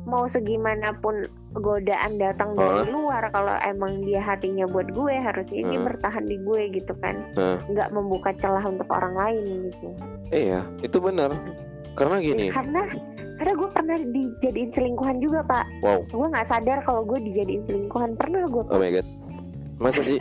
[0.05, 3.27] mau segimanapun godaan datang dari luar.
[3.35, 5.87] Kalau emang dia hatinya buat gue harusnya dia Heeh.
[5.87, 7.19] bertahan di gue gitu kan.
[7.35, 7.59] Heeh.
[7.75, 9.89] nggak membuka celah untuk orang lain gitu.
[10.31, 11.35] Iya itu benar.
[11.99, 12.55] Karena gini.
[12.55, 12.87] Karena
[13.41, 15.65] karena gue pernah dijadiin selingkuhan juga pak.
[15.83, 16.07] Wow.
[16.07, 18.15] Gue nggak sadar kalau gue dijadiin selingkuhan.
[18.15, 19.07] Pernah gue oh my god.
[19.83, 20.21] Masa sih?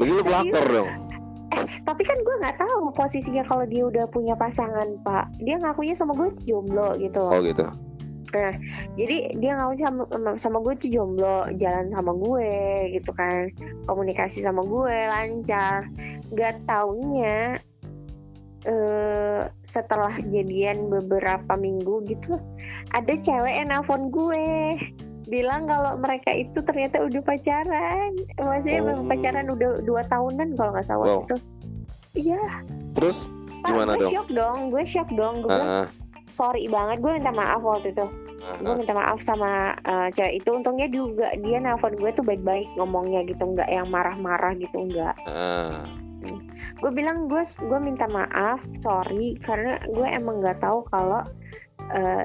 [0.00, 0.90] Begitu pelakor dong.
[1.54, 5.28] Eh, tapi kan gue nggak tahu posisinya kalau dia udah punya pasangan pak.
[5.44, 7.68] Dia ngakunya sama gue jomblo gitu oh gitu
[8.94, 10.02] jadi dia ngaku sama
[10.34, 12.50] sama gue tuh jomblo jalan sama gue
[12.92, 13.48] gitu kan.
[13.86, 15.86] Komunikasi sama gue lancar.
[16.30, 17.58] Nggak taunya
[18.64, 22.40] eh setelah jadian beberapa minggu gitu
[22.96, 24.80] ada cewek yang nelfon gue.
[25.24, 28.12] Bilang kalau mereka itu ternyata udah pacaran.
[28.36, 29.04] Maksudnya Oh.
[29.04, 31.22] pacaran udah dua tahunan kalau nggak salah Wow.
[31.24, 31.36] itu
[32.16, 32.40] iya.
[32.96, 33.28] Terus
[33.64, 34.12] Pak, Gimana gue dong?
[34.12, 35.34] shock dong gue shock dong.
[35.40, 35.88] Gue bilang ah, ah,
[36.28, 38.04] sorry banget gue minta maaf waktu itu
[38.60, 40.48] gue minta maaf sama uh, cewek itu.
[40.52, 45.16] Untungnya juga dia nelpon gue tuh baik-baik ngomongnya gitu nggak yang marah-marah gitu nggak.
[45.28, 45.84] Ah.
[46.74, 51.24] gue bilang gue gue minta maaf sorry karena gue emang nggak tahu kalau
[51.92, 52.24] uh,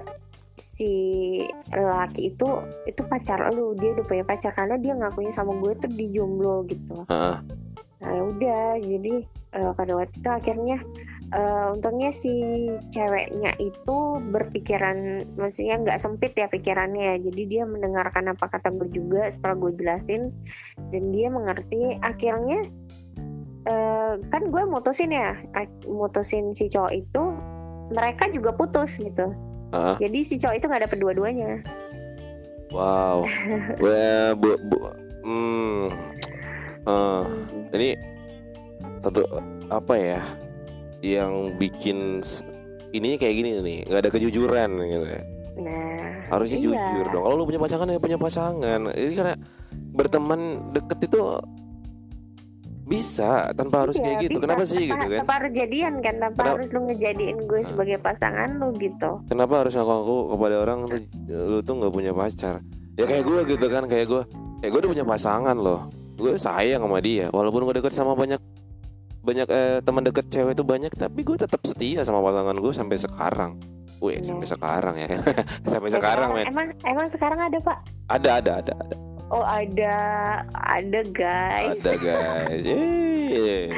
[0.59, 0.91] si
[1.71, 2.47] laki itu
[2.87, 3.75] itu pacar lu.
[3.79, 7.07] Dia udah punya pacar karena dia ngakunya sama gue tuh di jomblo gitu.
[7.07, 7.39] Ah.
[7.99, 9.27] nah ya udah jadi
[9.59, 10.77] uh, pada waktu itu akhirnya
[11.35, 12.31] uh, untungnya si
[12.93, 13.97] ceweknya itu
[14.31, 17.15] berpikiran maksudnya nggak sempit ya pikirannya ya.
[17.29, 20.33] Jadi dia mendengarkan apa kata gue juga setelah gue jelasin.
[20.89, 22.69] Dan dia mengerti akhirnya
[23.69, 25.37] uh, kan gue mutusin ya
[25.85, 27.23] mutusin si cowok itu
[27.93, 29.33] mereka juga putus gitu.
[29.69, 29.93] Ah.
[30.01, 31.61] jadi si cowok itu nggak dapet dua-duanya.
[32.73, 33.29] Wow.
[33.85, 34.77] Wah, bu, bu,
[35.25, 36.09] hmm.
[36.89, 37.25] Eh,
[37.77, 37.89] ini
[39.05, 39.21] satu
[39.69, 40.21] apa ya
[41.01, 42.43] yang bikin s-
[42.89, 45.21] ini kayak gini nih nggak ada kejujuran gitu ya.
[45.55, 46.65] nah harusnya Iya.
[46.65, 49.35] jujur dong kalau lu punya pasangan ya punya pasangan ini karena
[49.91, 51.21] berteman deket itu
[52.83, 54.43] bisa tanpa harus Iya, kayak gitu bisa.
[54.43, 57.59] kenapa sih Tanpa- gitu kan tanpa harus jadian kan tanpa Kenapa- harus lu ngejadiin gue
[57.59, 57.67] Ah.
[57.67, 62.55] sebagai pasangan lu gitu kenapa harus ngaku-ngaku kepada orang tuh lu tuh nggak punya pacar
[62.95, 64.21] ya kayak gue gitu kan kayak gue
[64.59, 65.81] kayak gue udah punya pasangan loh
[66.15, 68.41] gue sayang sama dia walaupun gue deket sama banyak
[69.19, 72.97] banyak eh, teman deket cewek itu banyak tapi gue tetap setia sama pasangan gue sampai
[72.97, 73.51] sekarang
[73.99, 74.31] Wih, Iya.
[74.31, 75.09] sampai sekarang ya
[75.75, 77.77] sampai sekarang men emang emang sekarang ada pak
[78.07, 78.95] ada ada ada ada
[79.27, 79.95] oh ada
[80.55, 83.75] ada guys ada guys Yeay.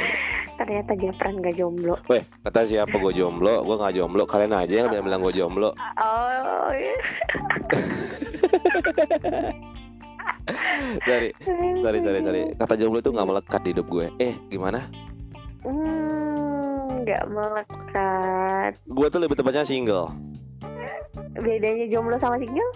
[0.55, 3.65] ternyata Japran gak jomblo Weh, kata siapa gue jomblo?
[3.65, 4.29] Gue nggak jomblo.
[4.29, 5.73] Kalian aja yang bilang, bilang gue jomblo.
[6.05, 6.93] oh iya.
[11.01, 11.29] Sorry,
[11.81, 12.41] sorry, sorry, sorry.
[12.53, 14.05] Kata jomblo itu nggak melekat di hidup gue.
[14.17, 14.85] Eh, gimana?
[17.01, 20.13] Nggak melekat Gue tuh lebih tepatnya single.
[21.31, 22.71] bedanya jomblo sama single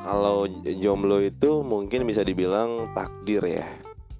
[0.00, 0.48] Kalau
[0.80, 3.68] jomblo itu mungkin bisa dibilang takdir ya,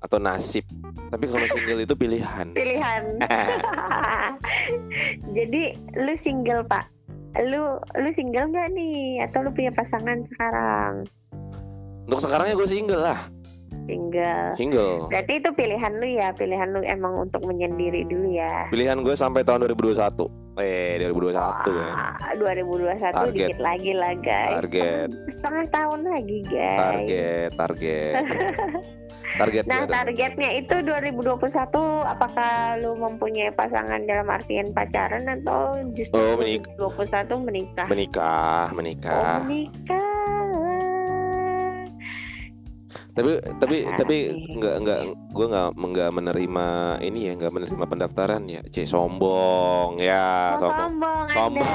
[0.05, 0.68] atau nasib.
[1.09, 2.53] Tapi kalau single itu pilihan.
[2.53, 3.16] pilihan
[5.37, 6.88] jadi lu single pak
[7.46, 11.07] lu lu single nggak nih atau lu punya pasangan sekarang
[12.05, 13.20] Untuk sekarangnya gue single lah.
[13.85, 14.96] Single Single.
[15.06, 19.42] berarti itu pilihan lu ya pilihan lu emang untuk menyendiri dulu ya Pilihan gue sampai
[19.42, 20.30] tahun 2021.
[20.56, 21.94] Eh, 2021 kan.
[21.94, 23.33] Wah, 2021 Target.
[23.33, 25.09] dikit lagi lah guys Target.
[25.30, 28.14] setengah tahun lagi guys Target, target.
[29.30, 31.54] Target Nah targetnya itu 2021
[32.04, 37.87] apakah lu mempunyai pasangan dalam artian pacaran atau justru Oh, menik- 2021 menikah?
[37.87, 39.38] menikah, Oh menikah.
[43.20, 44.56] Tapi tapi Ah, tapi iya.
[44.56, 46.66] nggak nggak gue nggak nggak menerima
[47.00, 51.72] ini ya nggak menerima pendaftaran ya c sombong ya Oh, sombong sombong, Sombong.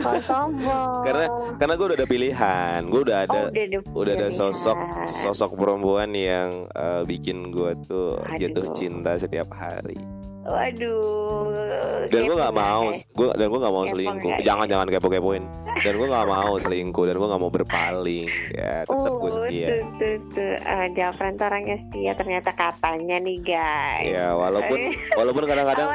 [0.00, 1.00] Oh sombong.
[1.02, 4.78] Karena- karena gue udah ada pilihan gue udah ada oh, udah, ada udah ada sosok
[5.04, 8.74] sosok perempuan yang eh, bikin gue tuh jatuh Aduh.
[8.74, 9.96] cinta setiap hari
[10.40, 12.08] Waduh.
[12.08, 14.42] dan gue nggak mau gue dan gue nggak mau Kepo selingkuh nggak?
[14.42, 15.44] jangan jangan kepo kepoin
[15.78, 19.66] dan gue nggak mau selingkuh dan gue nggak mau berpaling ya tetap gue Oh, setia
[19.68, 20.54] tuh, tuh, tuh.
[20.64, 24.08] Ah, Jafran tuh orangnya setia ternyata katanya nih guys.
[24.08, 24.78] ya walaupun
[25.14, 25.88] walaupun kadang-kadang.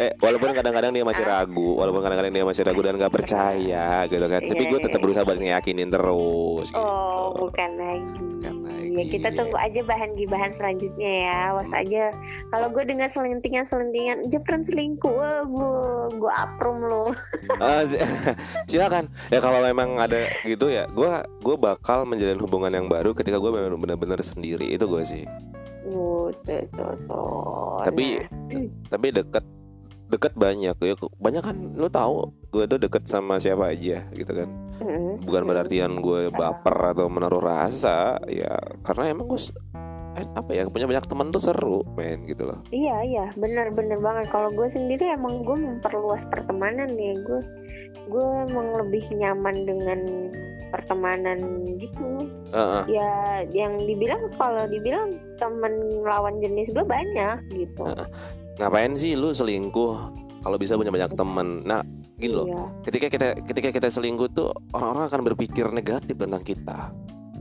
[0.00, 4.24] Eh, walaupun kadang-kadang dia masih ragu, walaupun kadang-kadang dia masih ragu dan nggak percaya gitu
[4.24, 4.40] kan.
[4.40, 5.04] Tapi Iya, gue iya, tetap iya.
[5.04, 6.66] berusaha buat ngeyakinin terus.
[6.72, 6.80] Gitu.
[6.80, 8.16] Oh, bukan lagi.
[8.16, 8.54] Bukan
[9.00, 9.36] Ya kita iya.
[9.40, 11.36] tunggu aja bahan gibahan selanjutnya ya.
[11.56, 12.12] Awas aja.
[12.52, 15.72] Kalau gue dengar selentingan-selentingan, Jepren selingkuh, wah gue
[16.20, 17.16] gue aprum lo.
[17.88, 17.96] Si-
[18.76, 19.08] silakan.
[19.32, 21.08] Ya kalau memang ada gitu ya, gue
[21.40, 25.24] gue bakal menjalin hubungan yang baru ketika gue memang benar-benar sendiri itu gue sih.
[27.80, 29.44] Tapi Nah, tapi deket
[30.10, 34.50] deket banyak ya banyak kan lo tahu gue tuh deket sama siapa aja gitu kan
[34.80, 35.48] mm, bukan mm.
[35.48, 39.40] berartian gue baper atau menaruh rasa ya karena emang gue
[40.18, 44.26] eh, apa ya punya banyak teman tuh seru men gitu loh Iya iya benar-benar banget.
[44.34, 47.14] Kalau gue sendiri emang gue memperluas pertemanan ya.
[47.22, 47.40] Gue
[48.10, 50.00] gue emang lebih nyaman dengan
[50.74, 52.26] pertemanan gitu.
[52.50, 52.82] Heeh.
[52.90, 53.12] Ya
[53.54, 57.86] yang dibilang kalau dibilang temen lawan jenis gue banyak gitu.
[58.60, 59.96] ngapain sih lu selingkuh
[60.44, 61.80] kalau bisa punya banyak teman nah
[62.20, 62.64] gini loh Iya.
[62.84, 66.92] ketika kita ketika kita selingkuh tuh orang-orang akan berpikir negatif tentang kita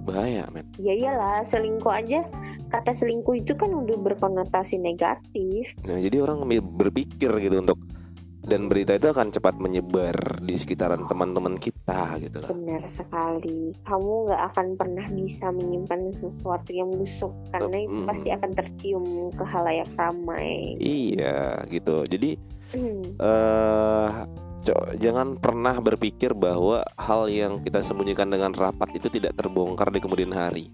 [0.01, 2.23] bahaya men Ya iyalah selingkuh aja
[2.69, 5.69] kata selingkuh itu kan udah berkonotasi negatif.
[5.83, 7.77] nah jadi orang berpikir gitu untuk
[8.39, 13.75] dan berita itu akan cepat menyebar di sekitaran teman-teman kita gitu loh Benar sekali.
[13.83, 18.07] Kamu nggak akan pernah bisa menyimpan sesuatu yang busuk karena itu Mm.
[18.07, 20.73] pasti akan tercium ke halayak ramai.
[20.79, 22.39] iya gitu jadi
[23.19, 24.48] eh co-
[24.99, 30.33] jangan pernah berpikir bahwa hal yang kita sembunyikan dengan rapat itu tidak terbongkar di kemudian
[30.35, 30.67] hari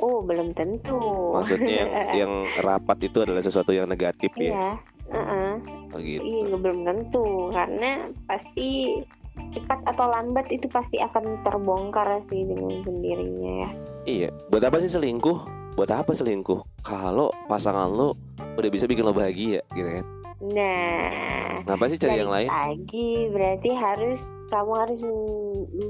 [0.00, 0.96] Oh belum tentu.
[1.36, 1.90] maksudnya yang,
[2.24, 2.32] yang
[2.64, 4.68] rapat itu adalah sesuatu yang negatif ya Iya.
[5.10, 5.50] Heeh.
[5.90, 7.90] Oh, gitu Iya belum tentu karena
[8.30, 9.02] pasti
[9.50, 13.70] cepat atau lambat itu pasti akan terbongkar sih dengan sendirinya ya.
[14.06, 15.38] Iya, buat apa sih selingkuh?
[15.74, 16.60] Buat apa selingkuh?
[16.84, 18.14] Kalau pasangan lo
[18.58, 20.04] udah bisa bikin lo bahagia gitu kan.
[20.40, 22.48] Nah, Ngapa sih cari yang lain?
[22.48, 25.00] lagi berarti harus kamu harus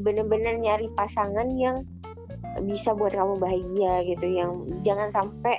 [0.03, 1.87] bener-bener nyari pasangan yang
[2.67, 4.51] bisa buat kamu bahagia gitu yang
[4.83, 5.55] jangan sampai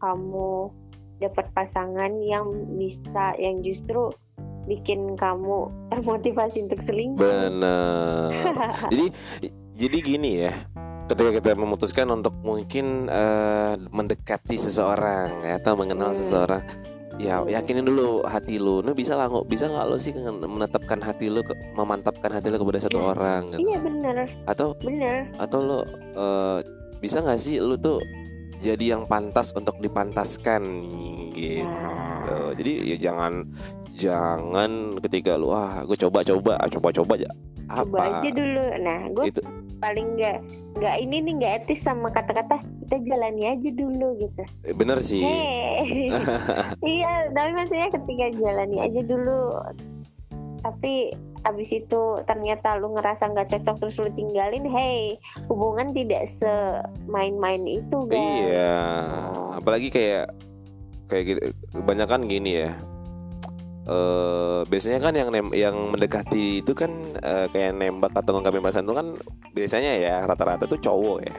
[0.00, 0.72] kamu
[1.20, 4.08] dapat pasangan yang bisa yang justru
[4.64, 7.20] bikin kamu termotivasi untuk selingkuh.
[7.20, 8.32] Bener.
[8.92, 9.06] jadi
[9.76, 10.52] jadi gini ya.
[11.08, 16.20] Ketika kita memutuskan untuk mungkin eh, mendekati seseorang atau mengenal Hmm.
[16.20, 16.60] seseorang,
[17.18, 18.80] ya yakinin dulu hati lo.
[18.80, 22.56] Nah bisa lah nggak bisa nggak lo sih menetapkan hati lo, ke- memantapkan hati lo
[22.56, 23.06] kepada satu Iya.
[23.08, 23.60] orang gitu.
[23.64, 25.26] Iya bener, Atau bener.
[25.34, 25.78] atau lo
[26.14, 26.58] eh,
[26.98, 27.98] bisa nggak sih lo tuh
[28.58, 30.62] jadi yang pantas untuk dipantaskan
[31.32, 31.62] gitu.
[31.62, 33.46] Nah, jadi ya jangan
[33.92, 37.30] jangan ketika lu ah gue coba coba ah, coba coba aja
[37.68, 38.64] apa coba aja dulu.
[38.80, 39.40] Nah, gue Itu.
[39.78, 40.38] paling nggak
[40.80, 44.42] nggak ini nih nggak etis sama kata-kata kita jalani aja dulu gitu.
[44.64, 46.08] Eh, bener sih Hei.
[46.98, 49.40] iya, tapi maksudnya ketika jalani aja dulu.
[50.58, 51.14] Tapi
[51.46, 55.14] abis itu ternyata lu ngerasa nggak cocok terus lu tinggalin, hey,
[55.46, 58.18] hubungan tidak semain-main itu, guys.
[58.18, 58.74] iya
[59.54, 60.26] apalagi kayak
[61.08, 61.40] kayak gitu
[61.72, 62.70] kebanyakan gini ya
[63.88, 68.84] eh biasanya kan yang nem- yang mendekati itu kan eh, kayak nembak atau ngungkapin perasaan
[68.84, 69.06] itu kan
[69.50, 71.34] biasanya ya rata-rata tuh cowok ya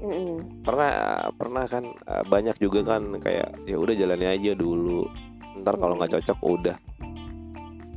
[0.00, 0.62] Mm-mm.
[0.62, 0.90] pernah
[1.34, 5.04] pernah kan eh, banyak juga kan kayak ya udah jalani aja dulu
[5.58, 6.76] ntar kalau nggak cocok udah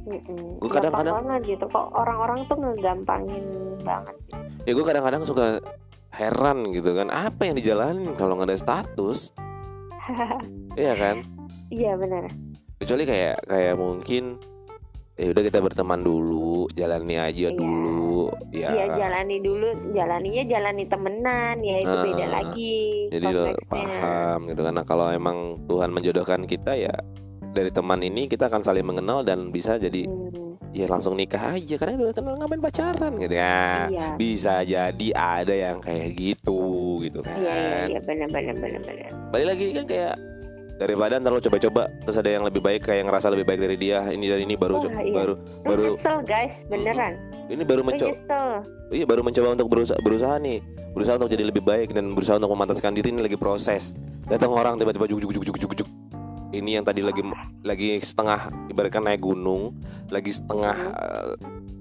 [0.04, 0.60] Mm-mm.
[0.60, 3.46] Gua kadang-kadang- gitu kok orang-orang tuh ngegampangin
[3.80, 4.16] banget.
[4.64, 5.64] ya gue kadang-kadang suka
[6.12, 9.32] heran gitu kan apa yang dijalanin kalau nggak ada status
[10.76, 11.18] Iya kan?
[11.70, 12.28] iya benar
[12.84, 14.24] Kecuali kayak kayak mungkin
[15.14, 17.56] ya udah kita berteman dulu, jalani aja Iya.
[17.56, 18.28] dulu.
[18.52, 18.70] Ya.
[18.70, 24.62] Iya jalani dulu jalaninya jalani temenan ya itu beda Ah, lagi Jadi lo paham gitu
[24.62, 24.74] kan.
[24.74, 26.92] Nah, kalau emang Tuhan menjodohkan kita ya
[27.50, 31.76] dari teman ini kita akan saling mengenal dan bisa jadi Hmm, ya langsung nikah aja
[31.78, 33.88] karena udah kenal ngapain pacaran gitu ya.
[33.88, 36.60] iya Bisa jadi ada yang kayak gitu
[37.00, 37.38] gitu kan.
[37.38, 40.14] iya iya iya benar benar benar benar Balik lagi kan kayak
[40.78, 44.10] daripada ntar lo coba-coba terus ada yang lebih baik kayak ngerasa lebih baik dari dia
[44.10, 45.14] ini dan ini baru co- iya.
[45.14, 47.14] baru Lu baru nyesel guys beneran.
[47.44, 48.14] Ini baru mencoba
[48.90, 50.60] iya baru mencoba untuk berusaha berusaha nih.
[50.94, 53.94] Berusaha untuk jadi lebih baik dan berusaha untuk memantaskan diri ini lagi proses.
[54.30, 55.90] Datang orang tiba-tiba juk juk juk juk juk juk.
[56.54, 57.26] Ini yang tadi lagi
[57.66, 59.74] lagi setengah ibaratkan naik gunung
[60.14, 61.34] lagi setengah eh,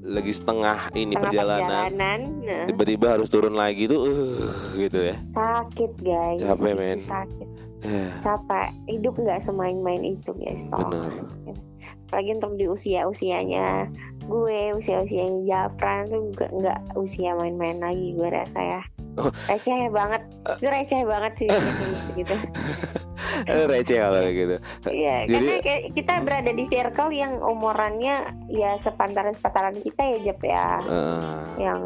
[0.02, 5.16] lagi setengah ini tengah perjalanan perjalanan nah, tiba-tiba harus turun lagi tuh uh, gitu ya.
[5.28, 6.40] Sakit guys.
[6.40, 6.98] Capek, men.
[6.98, 8.70] sakit Eh, capek.
[8.86, 11.12] Hidup nggak semain-main itu guys bener
[12.12, 13.88] apalagi untuk di usia usianya
[14.28, 18.80] gue usia usianya Japran tuh nggak nggak usia main-main lagi gue rasa ya.
[19.16, 19.32] Oh.
[19.48, 20.22] receh banget.
[20.60, 21.48] Gue receh banget sih
[22.20, 22.36] gitu.
[22.36, 23.11] Eh,
[23.70, 24.56] receh kalau kayak gitu
[24.88, 28.16] Iya, Jadi- karena kayak kita berada di circle yang umurannya
[28.48, 31.80] ya sepantaran sepantaran kita ya Jep ya, Eh, yang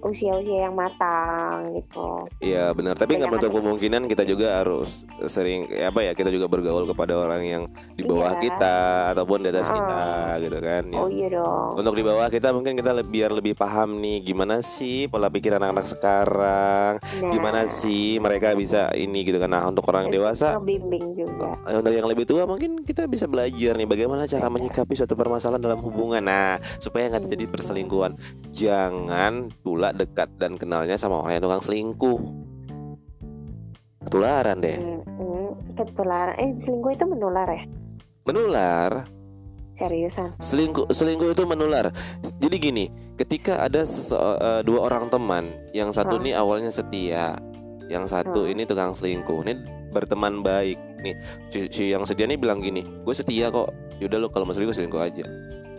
[0.00, 2.28] usia-usia yang matang gitu.
[2.38, 6.44] Iya benar, tapi nggak menutup kemungkinan kita juga harus sering ya apa ya kita juga
[6.44, 8.40] bergaul kepada orang yang di bawah Iya.
[8.42, 8.76] kita
[9.12, 9.74] ataupun di atas Ah.
[9.74, 10.02] kita
[10.40, 10.82] gitu kan.
[10.86, 10.98] Ya.
[10.98, 11.70] Oh iya dong.
[11.76, 15.52] Untuk di bawah kita mungkin kita le- biar lebih paham nih gimana sih pola pikir
[15.52, 19.48] anak-anak sekarang, Nah, gimana sih mereka bisa ini gitu kan.
[19.48, 21.54] Nah untuk orang dewasa, ngebimbing juga.
[21.70, 25.62] eh, untuk yang lebih tua mungkin kita bisa belajar nih bagaimana cara menyikapi suatu permasalahan
[25.62, 26.18] dalam hubungan.
[26.18, 28.18] Nah supaya nggak terjadi perselingkuhan,
[28.50, 32.20] jangan pula dekat dan kenalnya sama orang yang tukang selingkuh.
[34.04, 34.78] Ketularan deh.
[34.82, 36.34] Hmm, hmm, ketularan.
[36.42, 37.62] Eh selingkuh itu menular ya?
[38.26, 38.90] Menular.
[39.74, 40.38] Seriusan?
[40.38, 41.90] Selingkuh selingkuh itu menular.
[42.38, 42.84] Jadi gini,
[43.18, 46.22] ketika ada eh, dua orang teman, yang satu Hah?
[46.22, 47.42] nih awalnya setia,
[47.90, 48.52] yang satu Hah?
[48.54, 49.42] ini tukang selingkuh.
[49.42, 49.54] Ini
[49.94, 50.76] berteman baik
[51.06, 51.14] nih.
[51.54, 53.70] Si, si yang setia nih bilang gini, gue setia kok.
[54.02, 55.22] Yaudah lo kalau mau selingkuh selingkuh aja.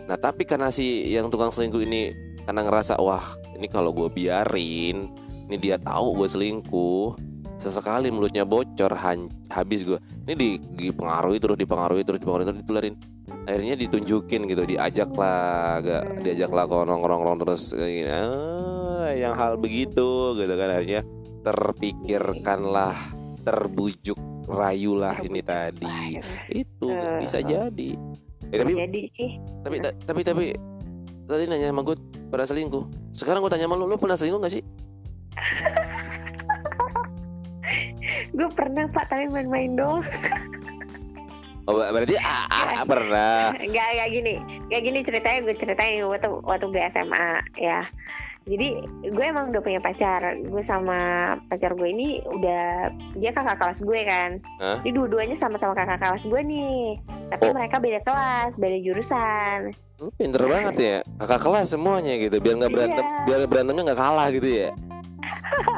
[0.08, 2.16] Nah tapi karena si yang tukang selingkuh ini
[2.48, 5.12] karena ngerasa wah ini kalau gue biarin,
[5.52, 7.20] ini dia tahu gue selingkuh.
[7.60, 9.96] Sesekali mulutnya bocor, han- habis gue.
[10.28, 12.96] Ini di, dipengaruhi terus, dipengaruhi terus, dipengaruhi terus, ditularin
[13.46, 16.22] akhirnya ditunjukin gitu diajak lah Hmm.
[16.22, 21.06] diajak lah ke nongkrong terus kayak gini ah, yang hal begitu gitu kan akhirnya
[21.46, 22.94] terpikirkanlah
[23.46, 26.18] terbujuk rayulah ini tadi.
[26.50, 27.90] itu Eh, bisa jadi.
[28.46, 29.30] Eh, tapi Jadi sih.
[29.62, 30.44] tapi ta- tapi tapi
[31.24, 31.94] tadi nanya sama gue
[32.26, 32.84] pernah selingkuh?
[33.10, 34.62] Sekarang gue tanya sama lu lu pernah selingkuh gak sih?
[38.30, 40.02] Gue pernah pak tapi main-main doang.
[41.66, 43.50] oh ber- berarti ah, ah, ah, pernah.
[43.56, 44.34] Gak, gak gini,
[44.68, 47.26] gak gini ceritanya gue ceritain waktu waktu gue SMA
[47.58, 47.82] ya.
[48.46, 50.22] Jadi gue emang udah punya pacar.
[50.40, 50.98] Gue sama
[51.46, 54.38] pacar gue ini udah dia kakak kelas gue kan.
[54.56, 54.78] Hah?
[54.80, 56.94] Jadi dua-duanya sama-sama kakak kelas gue nih.
[57.26, 57.52] Tapi Oh.
[57.52, 59.74] mereka beda kelas, beda jurusan.
[59.96, 63.24] lu pinter banget ya kakak kelas semuanya gitu biar nggak berantem Iya.
[63.24, 64.68] biar berantemnya nggak kalah gitu ya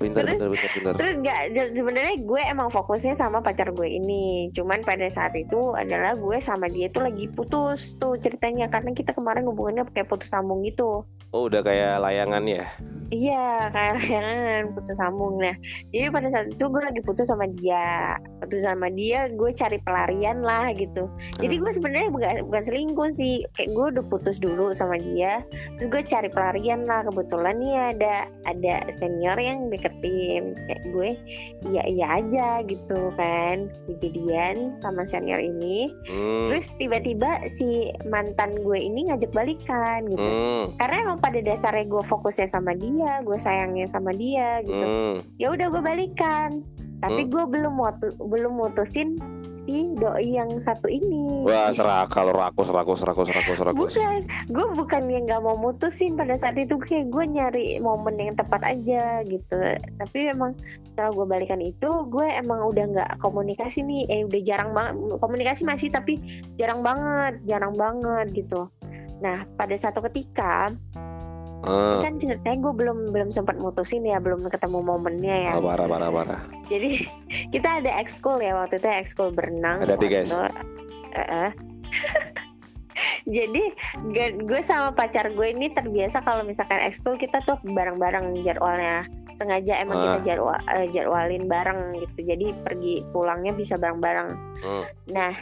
[0.00, 4.48] pinter Terus- pinter pinter Terus je- sebenarnya gue emang fokusnya sama pacar gue ini.
[4.52, 9.12] Cuman pada saat itu adalah gue sama dia tuh lagi putus tuh ceritanya karena kita
[9.14, 11.04] kemarin hubungannya kayak putus sambung gitu.
[11.28, 12.64] Oh udah kayak layangan ya
[13.08, 15.40] Iya, kayak layangan putus sambung.
[15.40, 15.56] Nah,
[15.88, 20.44] jadi pada saat itu gue lagi putus sama dia, putus sama dia, gue cari pelarian
[20.44, 21.08] lah gitu.
[21.40, 25.40] Jadi gue sebenarnya bukan bukan selingkuh sih, kayak gue udah putus dulu sama dia,
[25.80, 27.00] terus gue cari pelarian lah.
[27.08, 28.14] Kebetulan nih ada
[28.44, 31.10] ada senior yang deketin, kayak gue
[31.68, 35.92] iya iya aja gitu kan, kejadian sama senior ini.
[36.06, 36.48] hmm.
[36.50, 37.68] Terus tiba-tiba si
[38.04, 40.72] mantan gue ini ngajak balikan gitu Hmm.
[40.76, 45.16] karena emang pada dasarnya gue fokusnya sama dia gue sayangnya sama dia gitu Hmm.
[45.36, 46.64] ya udah gue balikan
[46.98, 49.16] tapi gue belum mutu- belum mutusin
[49.68, 51.44] si doi yang satu ini.
[51.44, 53.92] Wah serakal rakus rakus rakus rakus rakus.
[54.00, 56.80] Bukan gue bukan yang nggak mau mutusin pada saat itu.
[56.80, 59.60] Kayak gue nyari momen yang tepat aja gitu.
[60.00, 60.56] Tapi emang
[60.88, 64.08] setelah gue balikan itu gue emang udah nggak komunikasi nih.
[64.08, 66.16] Eh udah jarang banget komunikasi masih tapi
[66.56, 68.72] jarang banget jarang banget gitu.
[69.20, 70.72] Nah pada satu ketika
[71.60, 75.86] Ah, kan ceritanya gue belum belum sempat mutusin ya belum ketemu momennya ya ah, parah
[75.86, 77.02] parah parah jadi
[77.54, 80.30] kita ada ekskul ya waktu itu ekskul berenang Hati-hati, waktu guys.
[80.30, 80.38] itu.
[81.12, 81.50] Eh-eh.
[83.28, 83.62] jadi
[84.38, 89.96] gue- sama pacar gue ini terbiasa kalau misalkan ekskul kita tuh bareng-bareng jadwalnya sengaja emang
[89.96, 90.04] Ah.
[90.04, 94.84] kita jadwal, eh, jadwalin bareng gitu jadi pergi pulangnya bisa bareng-bareng Hmm.
[95.08, 95.32] nah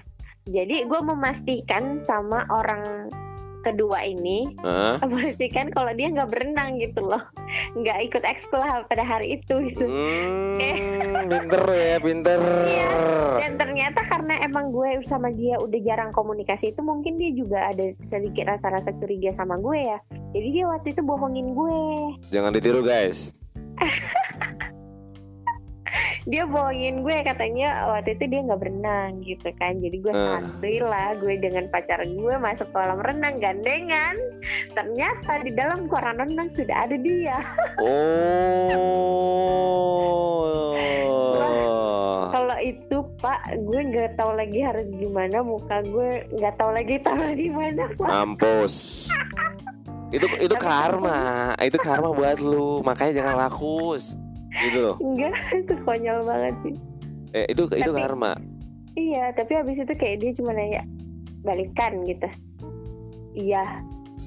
[0.46, 3.08] jadi gue memastikan sama orang
[3.66, 5.02] kedua ini Hah?
[5.02, 7.18] memastikan kalau dia nggak berenang gitu loh
[7.74, 12.38] nggak ikut ekskul pada hari itu gitu Hmm, pinter ya, pinter.
[12.38, 12.90] Iya.
[13.42, 17.90] dan ternyata karena emang gue sama dia udah jarang komunikasi itu mungkin dia juga ada
[18.00, 19.98] sedikit rasa-rasa curiga sama gue ya
[20.30, 21.80] jadi dia waktu itu bohongin gue
[22.30, 23.32] Jangan ditiru guys.
[26.26, 31.14] dia bohongin gue katanya waktu itu dia nggak berenang gitu kan jadi gue santuy lah
[31.18, 34.16] gue dengan pacar gue masuk kolam renang gandengan
[34.74, 37.38] ternyata di dalam kolam renang sudah ada dia
[41.36, 42.32] Oh.
[42.32, 47.32] kalau itu pak gue nggak tahu lagi harus gimana muka gue nggak tahu lagi taruh
[47.32, 49.08] di mana pak Mampus.
[50.14, 51.52] Itu itu karma.
[51.58, 52.78] Itu karma buat lu.
[52.86, 54.14] Makanya jangan rakus.
[54.58, 54.96] Gitu loh.
[54.98, 56.74] enggak itu konyol banget sih
[57.32, 58.32] Eh, itu itu Tapi- karma.
[58.94, 60.80] iya tapi habis itu kayak dia cuma nanya
[61.42, 62.28] balikan gitu
[63.34, 63.84] iya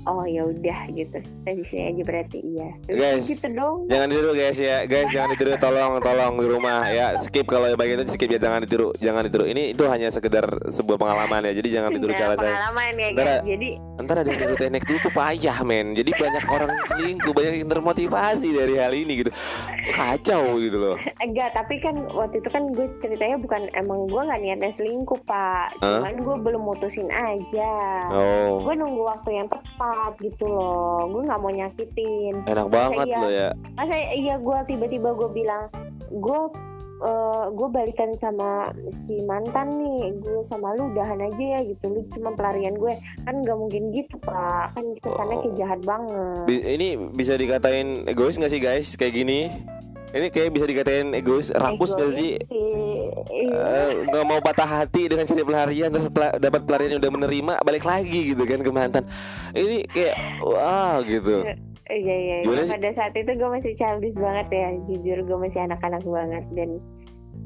[0.10, 1.22] oh ya udah gitu.
[1.46, 2.70] Saya di sini aja berarti iya.
[2.90, 3.86] Guys, gitu dong.
[3.86, 7.14] Jangan ditiru guys ya, guys jangan ditiru tolong tolong di rumah ya.
[7.22, 8.42] Skip kalau yang bagian itu skip ya.
[8.42, 9.46] Jangan ditiru jangan ditiru.
[9.46, 11.54] Ini itu hanya sekedar sebuah pengalaman ya.
[11.54, 12.50] Jadi jangan ditiru cara saya.
[12.50, 13.42] pengalaman ya Ntar- guys.
[13.46, 15.88] Jadi ntar ada yang teknik dulu tuh payah men.
[15.94, 19.32] Jadi banyak orang selingkuh banyak yang termotivasi dari hal ini gitu.
[19.94, 20.96] Kacau gitu loh.
[21.20, 25.76] Enggak tapi kan waktu itu kan gue ceritanya bukan emang gue nggak niatnya selingkuh pak.
[25.84, 27.74] Cuman gue belum mutusin aja.
[28.10, 28.64] Oh.
[28.64, 31.08] Gue nunggu waktu yang tepat gitu loh.
[31.10, 32.34] Gue nggak mau nyakitin.
[32.46, 33.20] Enak banget iya.
[33.20, 33.50] loh ya.
[33.76, 35.64] Masa iya gue tiba-tiba gue bilang
[36.10, 36.40] gue
[37.00, 40.16] eh, gue balikan sama si mantan nih.
[40.20, 41.86] Gue sama lu udahan aja ya gitu.
[41.90, 42.94] Lu cuma pelarian gue.
[43.24, 44.76] Kan nggak mungkin gitu pak.
[44.76, 46.44] Kan kesannya kayak jahat banget.
[46.48, 48.96] Bi- ini bisa dikatain egois nggak sih guys?
[49.00, 49.40] Kayak gini
[50.12, 52.34] ini kayak bisa dikatain egois rakus nggak sih
[53.30, 53.56] Iya.
[53.56, 57.54] Eh, nggak mau patah hati dengan cari pelarian terus pela- dapat pelarian yang udah menerima
[57.62, 59.04] balik lagi gitu kan ke mantan
[59.54, 61.46] ini kayak wah gitu
[61.90, 62.36] Iya iya.
[62.44, 62.64] Iya.
[62.64, 62.70] sih?
[62.72, 64.68] Pada saat itu gue masih childish banget ya.
[64.86, 66.70] Jujur gue masih anak-anak banget dan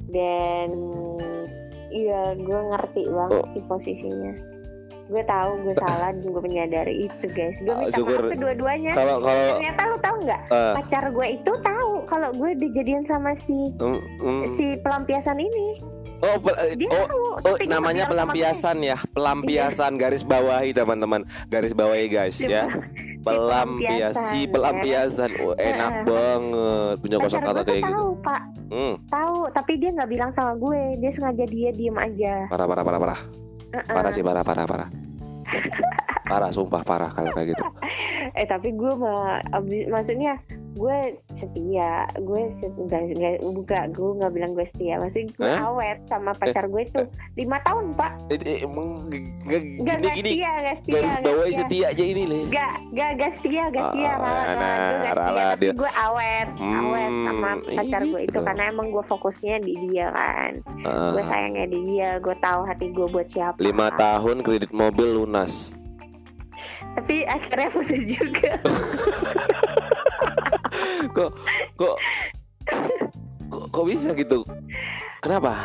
[0.10, 0.70] dan
[1.90, 3.48] iya gue ngerti banget Oh.
[3.52, 4.34] sih posisinya.
[5.06, 7.54] Gue tahu gue salah dan gue menyadari itu guys.
[7.58, 8.20] Gue Ah, minta syukur.
[8.22, 8.92] maaf kedua-duanya.
[8.92, 10.42] kalau kalau Ternyata lo tahu nggak?
[10.48, 15.68] eh, Pacar gue itu tahu kalau gue dijadian sama si mm, mm, si pelampiasan ini.
[16.22, 17.24] oh pel- eh, Dia oh tahu.
[17.44, 22.64] Oh, namanya pelampiasan ya, pelampiasan garis bawahi teman-teman, garis bawahi guys ya,
[23.20, 27.92] pelampias, si pelampiasan, oh, enak banget punya gue tuh kayak gitu.
[27.92, 29.38] tahu pak, Hmm, tahu.
[29.52, 30.96] Tapi dia nggak bilang sama gue.
[30.98, 32.48] Dia sengaja dia diem aja.
[32.48, 33.20] parah parah parah parah,
[33.74, 34.90] Parah sih parah parah parah,
[36.30, 37.64] parah sumpah parah kalau kayak gitu.
[38.38, 40.38] eh tapi gue mah abis, maksudnya
[40.74, 41.00] gue
[41.30, 45.70] setia gue set, enggak, enggak, enggak gue nggak bilang gue setia maksudnya gue Hah?
[45.70, 47.02] awet sama pacar gue itu
[47.36, 49.30] lima tahun pak Eh, eh, emang gini
[49.78, 51.86] enggak gini setia, enggak setia, garis bawahi setia.
[51.86, 52.44] aja ini leh.
[52.48, 55.72] Enggak, enggak, enggak setia, enggak setia, Ah, ralat, nah, gue setia, ralat tapi dia.
[55.74, 60.52] gue awet, awet Hmm, sama pacar gue itu karena emang gue fokusnya di dia kan,
[60.82, 63.60] Ah, gue sayangnya di dia, gue tahu hati gue buat siapa.
[63.60, 65.78] lima tahun kredit mobil lunas.
[66.94, 68.56] Tapi akhirnya putus juga.
[71.12, 71.32] kok
[71.76, 71.96] kok
[73.50, 74.46] kok, kok bisa gitu?
[75.20, 75.56] Kenapa?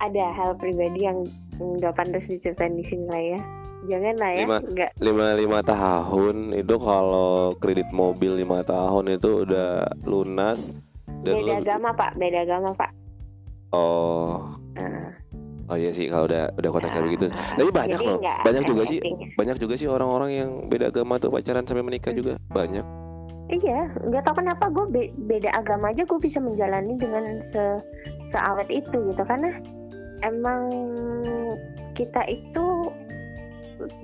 [0.00, 1.28] Ada hal pribadi yang
[1.58, 3.40] nggak pantas diceritain di sini lah ya.
[3.80, 4.62] Jangan lah ya, Lima-
[5.00, 10.76] lima lima tahun itu kalau kredit mobil lima tahun itu udah lunas
[11.24, 12.90] dan Beda lu- agama pak, beda agama pak.
[13.72, 14.52] oh.
[14.76, 15.16] Nah,
[15.72, 18.98] oh iya sih kalau udah udah konteksnya nah, begitu tapi banyak loh banyak juga sih
[19.38, 22.36] banyak juga sih orang-orang yang beda agama tuh pacaran sampai menikah juga.
[22.50, 22.84] Banyak
[23.50, 27.82] Iya, nggak tahu kenapa gue be- beda agama aja gue bisa menjalani dengan se
[28.24, 29.58] seawet itu gitu karena
[30.22, 30.70] emang
[31.92, 32.94] kita itu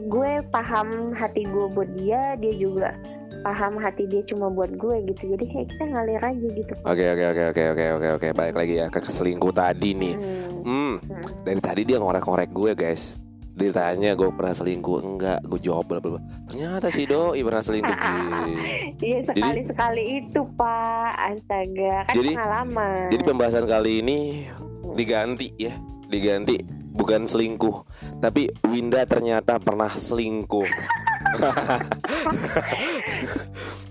[0.02, 2.90] gue paham hati gue buat dia, dia juga
[3.42, 5.36] paham hati dia cuma buat gue gitu.
[5.36, 6.72] Jadi kayak kita ngalir aja gitu.
[6.82, 10.14] oke oke oke oke oke oke oke balik lagi ya ke keselingkuh tadi nih
[10.66, 10.66] Hmm.
[10.66, 10.94] hmm
[11.46, 13.22] dari tadi dia ngorek-ngorek gue guys
[13.56, 17.96] ditanya gue pernah selingkuh enggak gue jawab bla bla ternyata si doi pernah selingkuh.
[18.96, 23.08] Iya sekali sekali itu pak, astaga kan Jadi- pengalaman.
[23.12, 24.18] Jadi pembahasan kali ini
[24.96, 25.72] diganti ya,
[26.08, 26.56] diganti
[26.96, 27.84] bukan selingkuh,
[28.20, 30.64] tapi Winda ternyata pernah selingkuh.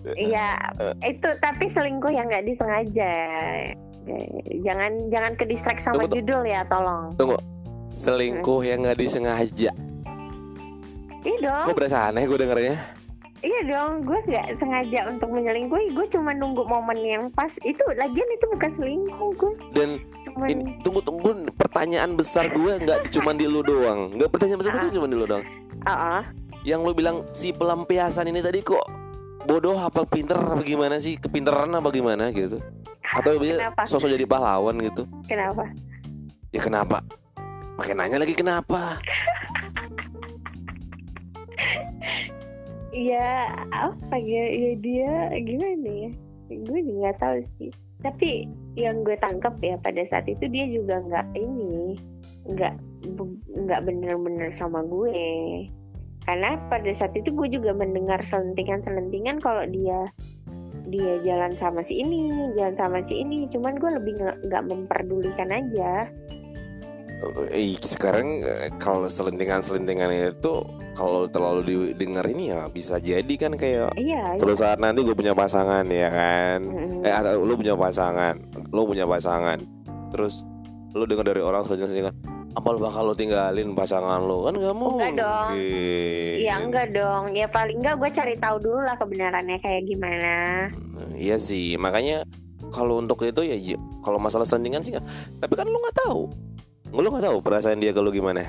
[0.06, 0.54] Iya,
[1.02, 3.14] itu tapi selingkuh yang nggak disengaja.
[4.62, 6.18] Jangan jangan ke distract sama Tunggu, tunggu.
[6.22, 7.18] judul ya, tolong.
[7.92, 9.72] Selingkuh yang nggak disengaja.
[11.26, 12.78] Iya dong, Kok berasa aneh gue dengernya?
[13.46, 17.54] iya dong gue nggak sengaja untuk menyelingkuhi gue cuma nunggu momen yang pas.
[17.62, 19.90] Itu lagian itu bukan selingkuh gue Dan
[20.26, 24.14] cuman ini tunggu tunggu pertanyaan besar gue nggak cuma di lu doang.
[24.18, 25.46] Nggak pertanyaan besar gue cuma di lu doang.
[25.86, 26.22] oh,
[26.66, 28.82] Yang lu bilang si pelampiasan ini tadi kok
[29.46, 31.18] bodoh apa pinter apa gimana sih?
[31.18, 32.58] Kepinteran apa gimana gitu?
[33.02, 35.06] Atau bisa sosok jadi pahlawan gitu?
[35.30, 35.70] Kenapa?
[36.50, 37.02] Ya kenapa
[37.76, 39.00] pakai nanya lagi kenapa?
[42.96, 45.12] Ya apa ya, ya dia
[45.44, 46.12] gimana ya?
[46.48, 47.72] Gue juga nggak tahu sih.
[48.00, 48.48] Tapi
[48.80, 52.00] yang gue tangkap ya pada saat itu dia juga nggak ini
[52.48, 52.74] nggak
[53.68, 55.68] nggak bener-bener sama gue.
[56.24, 60.08] Karena pada saat itu gue juga mendengar selentingan-selentingan kalau dia
[60.86, 63.52] dia jalan sama si ini jalan sama si ini.
[63.52, 64.14] Cuman gue lebih
[64.48, 66.08] nggak memperdulikan aja
[67.50, 70.54] Eh, sekarang eh, kalau selentingan-selentingan itu
[70.96, 75.32] kalau terlalu didengar ini ya bisa jadi kan kayak iya suatu saat nanti gue punya
[75.32, 76.60] pasangan ya kan?
[76.64, 77.08] Mm-mm.
[77.08, 78.36] eh atau lu punya pasangan
[78.72, 79.64] lu punya pasangan.
[80.12, 80.44] Terus
[80.96, 82.16] lu dengar dari orang selentingan
[82.56, 84.48] apa lu bakal lu tinggalin pasangan lu?
[84.48, 85.50] Kan nggak mungkin dong.
[86.40, 87.32] Iya enggak dong.
[87.32, 90.36] Ya paling enggak gue cari tahu dulu lah kebenarannya kayak gimana.
[91.16, 91.80] Iya sih.
[91.80, 92.28] Makanya
[92.72, 94.96] kalau untuk itu ya ya, kalau masalah selentingan sih
[95.40, 96.32] tapi kan lu nggak tahu
[97.02, 98.44] lu nggak tahu perasaan dia ke lu gimana?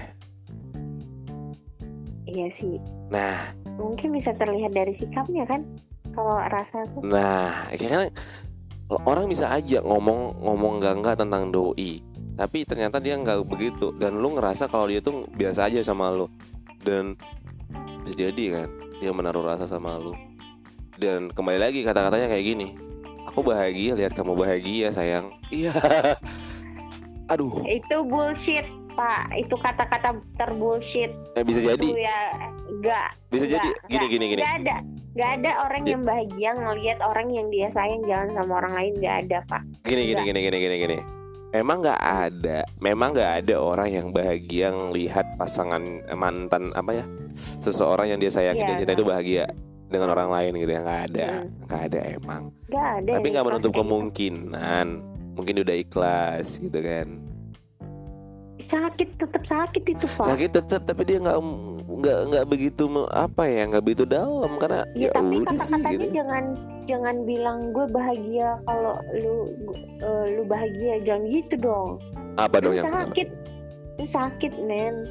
[2.27, 2.77] Iya sih.
[3.11, 3.55] Nah.
[3.79, 5.63] Mungkin bisa terlihat dari sikapnya kan?
[6.13, 7.05] Kalau rasa tuh.
[7.05, 8.09] Nah, kayaknya
[9.05, 12.01] orang bisa aja ngomong ngomong enggak enggak tentang doi,
[12.41, 13.93] tapi ternyata dia nggak begitu.
[13.97, 16.31] Dan lu ngerasa kalau dia tuh biasa aja sama lu.
[16.81, 17.19] Dan
[18.07, 18.69] bisa jadi kan
[19.03, 20.17] dia menaruh rasa sama lu.
[20.97, 22.69] Dan kembali lagi kata-katanya kayak gini,
[23.29, 25.37] aku bahagia lihat kamu bahagia sayang.
[25.53, 25.75] Iya.
[27.27, 32.19] Aduh, itu bullshit pak itu kata-kata terbullshit eh, bisa jadi, itu ya
[32.67, 34.09] enggak bisa enggak, jadi gini enggak.
[34.09, 34.41] gini gini.
[34.41, 34.77] enggak ada
[35.13, 35.91] enggak ada orang Ya.
[35.93, 40.03] yang bahagia ngelihat orang yang dia sayang jalan sama orang lain enggak ada pak Gini
[40.07, 40.99] gini gini gini gini gini.
[41.47, 45.81] Memang nggak ada, memang nggak ada orang yang bahagia ngelihat pasangan
[46.13, 47.05] mantan apa ya,
[47.63, 49.45] seseorang yang dia sayangi Iya, dan cinta itu bahagia
[49.87, 51.27] dengan orang lain gitu ya nggak ada,
[51.65, 52.43] nggak ada emang.
[52.67, 53.79] enggak ada Tapi nggak menutup gitu.
[53.79, 54.87] kemungkinan,
[55.37, 57.21] mungkin udah ikhlas gitu kan.
[58.57, 61.37] sakit tetap sakit itu pak Sakit tetap, tapi dia nggak
[61.93, 66.07] nggak nggak begitu apa ya, nggak begitu dalam karena Ya, ya, tapi udah sih kata-katanya
[66.09, 66.17] gitu.
[66.17, 66.45] jangan
[66.89, 69.53] jangan bilang gue bahagia kalau lu
[70.01, 71.91] eh, lu bahagia jangan gitu dong.
[72.41, 73.29] Apa dong Lu yang sakit,
[74.01, 75.05] lu sakit men.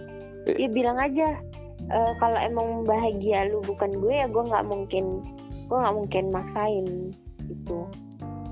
[0.50, 0.66] Eh.
[0.66, 1.38] Ya bilang aja
[1.86, 5.22] eh, kalau emang bahagia lu bukan gue ya gue nggak mungkin
[5.70, 7.14] gue nggak mungkin maksain
[7.46, 7.80] itu.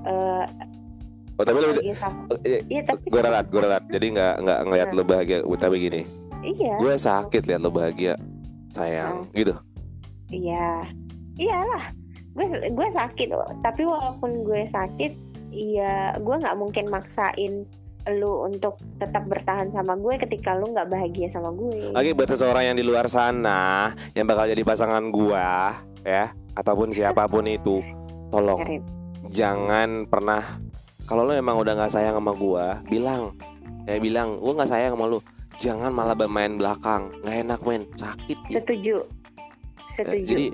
[0.06, 0.46] Eh
[1.34, 2.20] Oh tapi lu, bahagia sama.
[2.42, 3.82] eh, Iya tapi gue ralat, gue ralat.
[3.86, 4.94] Jadi nggak nggak ngeliat Nah.
[4.94, 6.02] lo bahagia, tapi gini,
[6.40, 8.14] Iya, gue sakit lihat lo bahagia,
[8.70, 9.34] sayang, Nah.
[9.34, 9.54] gitu.
[10.28, 10.86] iya,
[11.34, 11.84] iyalah.
[12.32, 13.28] Gue gue sakit,
[13.60, 15.12] tapi walaupun gue sakit,
[15.48, 17.66] iya gue nggak mungkin maksain
[18.04, 21.88] lu untuk tetap bertahan sama gue ketika lu nggak bahagia sama gue.
[21.90, 25.72] Oke buat seseorang yang di luar sana yang bakal jadi pasangan gua
[26.02, 27.80] ya ataupun siapa pun itu
[28.28, 28.82] tolong Karin.
[29.30, 30.60] jangan pernah
[31.04, 33.36] kalau lo emang udah nggak sayang sama gua bilang
[33.84, 35.18] ya bilang gua nggak sayang sama lu
[35.54, 38.58] jangan malah bermain belakang nggak enak men sakit ya.
[38.58, 40.24] Setuju, Eh, setuju.
[40.26, 40.46] jadi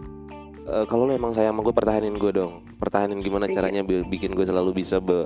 [0.66, 3.56] eh, kalau lo emang sayang sama gue pertahanin gue dong pertahanin gimana Setuju.
[3.56, 5.24] caranya bi- bikin gue selalu bisa be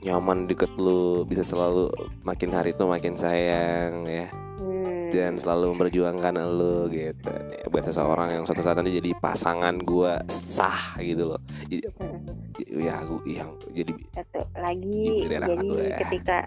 [0.00, 1.86] nyaman deket lu bisa selalu
[2.22, 4.26] makin hari tuh makin sayang ya
[4.58, 4.71] Hmm.
[5.12, 7.28] Dan selalu memperjuangkan lo gitu.
[7.28, 11.40] Ya, buat seseorang yang suatu saat nanti jadi pasangan gua sah gitu loh.
[11.68, 12.32] Jadi-
[12.72, 15.98] ya aku yang jadi satu lagi jadi gue ya.
[16.04, 16.38] ketika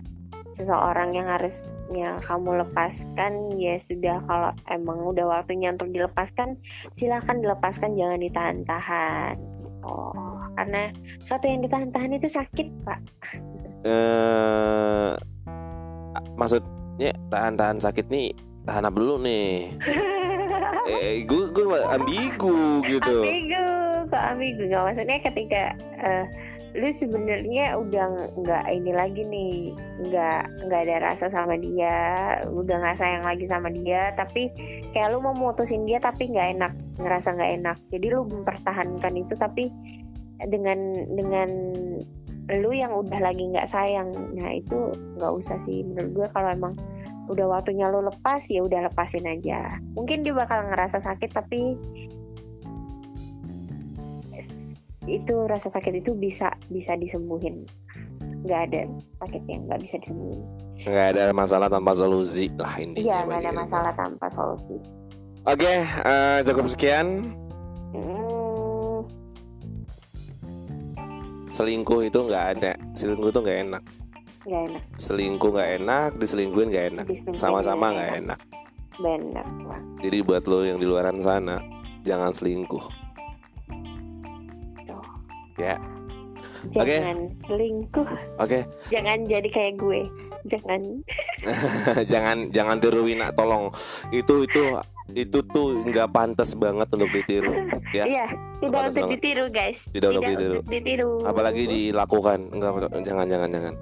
[0.56, 6.56] seseorang yang harusnya kamu lepaskan ya sudah kalau emang udah waktunya untuk dilepaskan
[6.96, 9.36] silahkan dilepaskan jangan ditahan-tahan.
[9.84, 13.00] Oh karena sesuatu yang ditahan-tahan itu sakit pak.
[13.84, 15.12] Eh
[16.40, 18.32] maksudnya tahan-tahan sakit nih
[18.66, 19.72] tahan apa dulu nih?
[20.86, 23.26] Eh gue gue ambigu gitu.
[23.26, 23.66] Ambigu
[24.06, 24.62] kok ambigu?
[24.70, 26.26] Nggak maksudnya ketika eh,
[26.78, 29.54] lu sebenarnya udah nggak ini lagi nih
[30.06, 31.98] nggak nggak ada rasa sama dia
[32.52, 34.52] udah nggak sayang lagi sama dia tapi
[34.94, 37.78] kayak lu mau mutusin dia tapi nggak enak ngerasa nggak enak.
[37.90, 39.74] Jadi lu mempertahankan itu tapi
[40.46, 41.50] dengan dengan
[42.62, 44.14] lu yang udah lagi nggak sayang.
[44.38, 46.78] Nah itu nggak usah sih menurut gue kalau emang
[47.26, 49.82] udah waktunya lo lepas ya udah lepasin aja.
[49.98, 51.74] Mungkin dia bakal ngerasa sakit tapi
[55.06, 57.66] itu rasa sakit itu bisa bisa disembuhin.
[58.46, 58.82] Nggak ada
[59.26, 60.42] sakit yang nggak bisa disembuhin.
[60.86, 64.78] Nggak ada masalah tanpa solusi lah ini iya nggak ada masalah tanpa solusi.
[65.46, 67.34] Oke uh, cukup sekian.
[67.94, 69.02] Hmm.
[71.54, 72.72] Selingkuh itu nggak ada.
[72.94, 73.84] Selingkuh itu nggak enak
[74.46, 74.84] nggak enak.
[75.02, 77.06] Selingkuh nggak enak diselingkuhin nggak enak.
[77.36, 78.40] Sama-sama nggak nggak enak.
[78.96, 80.08] benar Pak.
[80.08, 81.60] jadi buat lo yang di luaran sana
[82.08, 82.86] jangan selingkuh.
[84.88, 85.04] Tuh.
[85.60, 85.76] ya.
[86.72, 88.08] Jangan selingkuh.
[88.40, 88.64] Oke.
[88.90, 90.02] Jangan jadi kayak gue.
[90.48, 90.82] Jangan.
[92.12, 93.70] Jangan jangan tiru Wina tolong.
[94.14, 94.78] Itu itu
[95.14, 97.54] itu tuh nggak pantas banget untuk ditiru
[97.94, 98.06] ya.
[98.10, 98.28] Iya
[98.58, 99.14] tidak untuk banget.
[99.22, 99.80] ditiru guys.
[99.94, 100.60] Tidak untuk ditiru.
[100.66, 101.12] ditiru.
[101.22, 102.40] Apalagi dilakukan.
[102.50, 102.72] Enggak
[103.06, 103.74] jangan jangan jangan.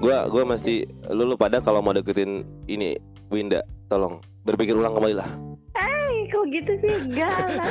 [0.00, 2.96] Gua gua mesti lu lu pada kalau mau deketin ini
[3.28, 3.60] Winda.
[3.92, 5.28] Tolong berpikir ulang kembali lah.
[5.76, 6.92] Ih, kok gitu sih?
[7.12, 7.68] Enggak lah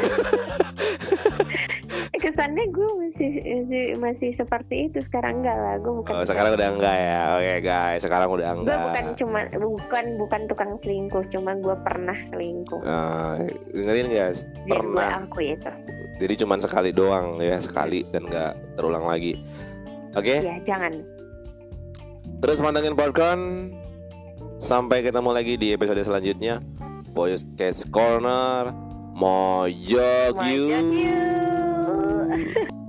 [2.18, 5.00] kesannya gue masih, masih masih seperti itu.
[5.06, 7.20] Sekarang enggak lah gue bukan oh, sekarang udah enggak ya?
[7.38, 8.80] Oke guys sekarang udah gue enggak.
[8.82, 12.82] bukan cuma bukan bukan tukang selingkuh cuma gue pernah selingkuh.
[12.82, 13.38] Nah,
[13.74, 15.24] dengerin guys gue pernah.
[15.24, 15.72] akui itu.
[16.22, 19.36] Jadi cuman sekali doang ya sekali dan nggak terulang lagi.
[20.14, 20.40] Oke?
[20.40, 20.94] Ya jangan.
[22.44, 23.72] Terus mantengin popcorn.
[24.64, 26.64] Sampai ketemu lagi di episode selanjutnya.
[27.12, 28.72] Boys Case Corner.
[29.14, 30.72] Mojok you.
[30.90, 31.73] you.
[32.34, 32.74] Ooh.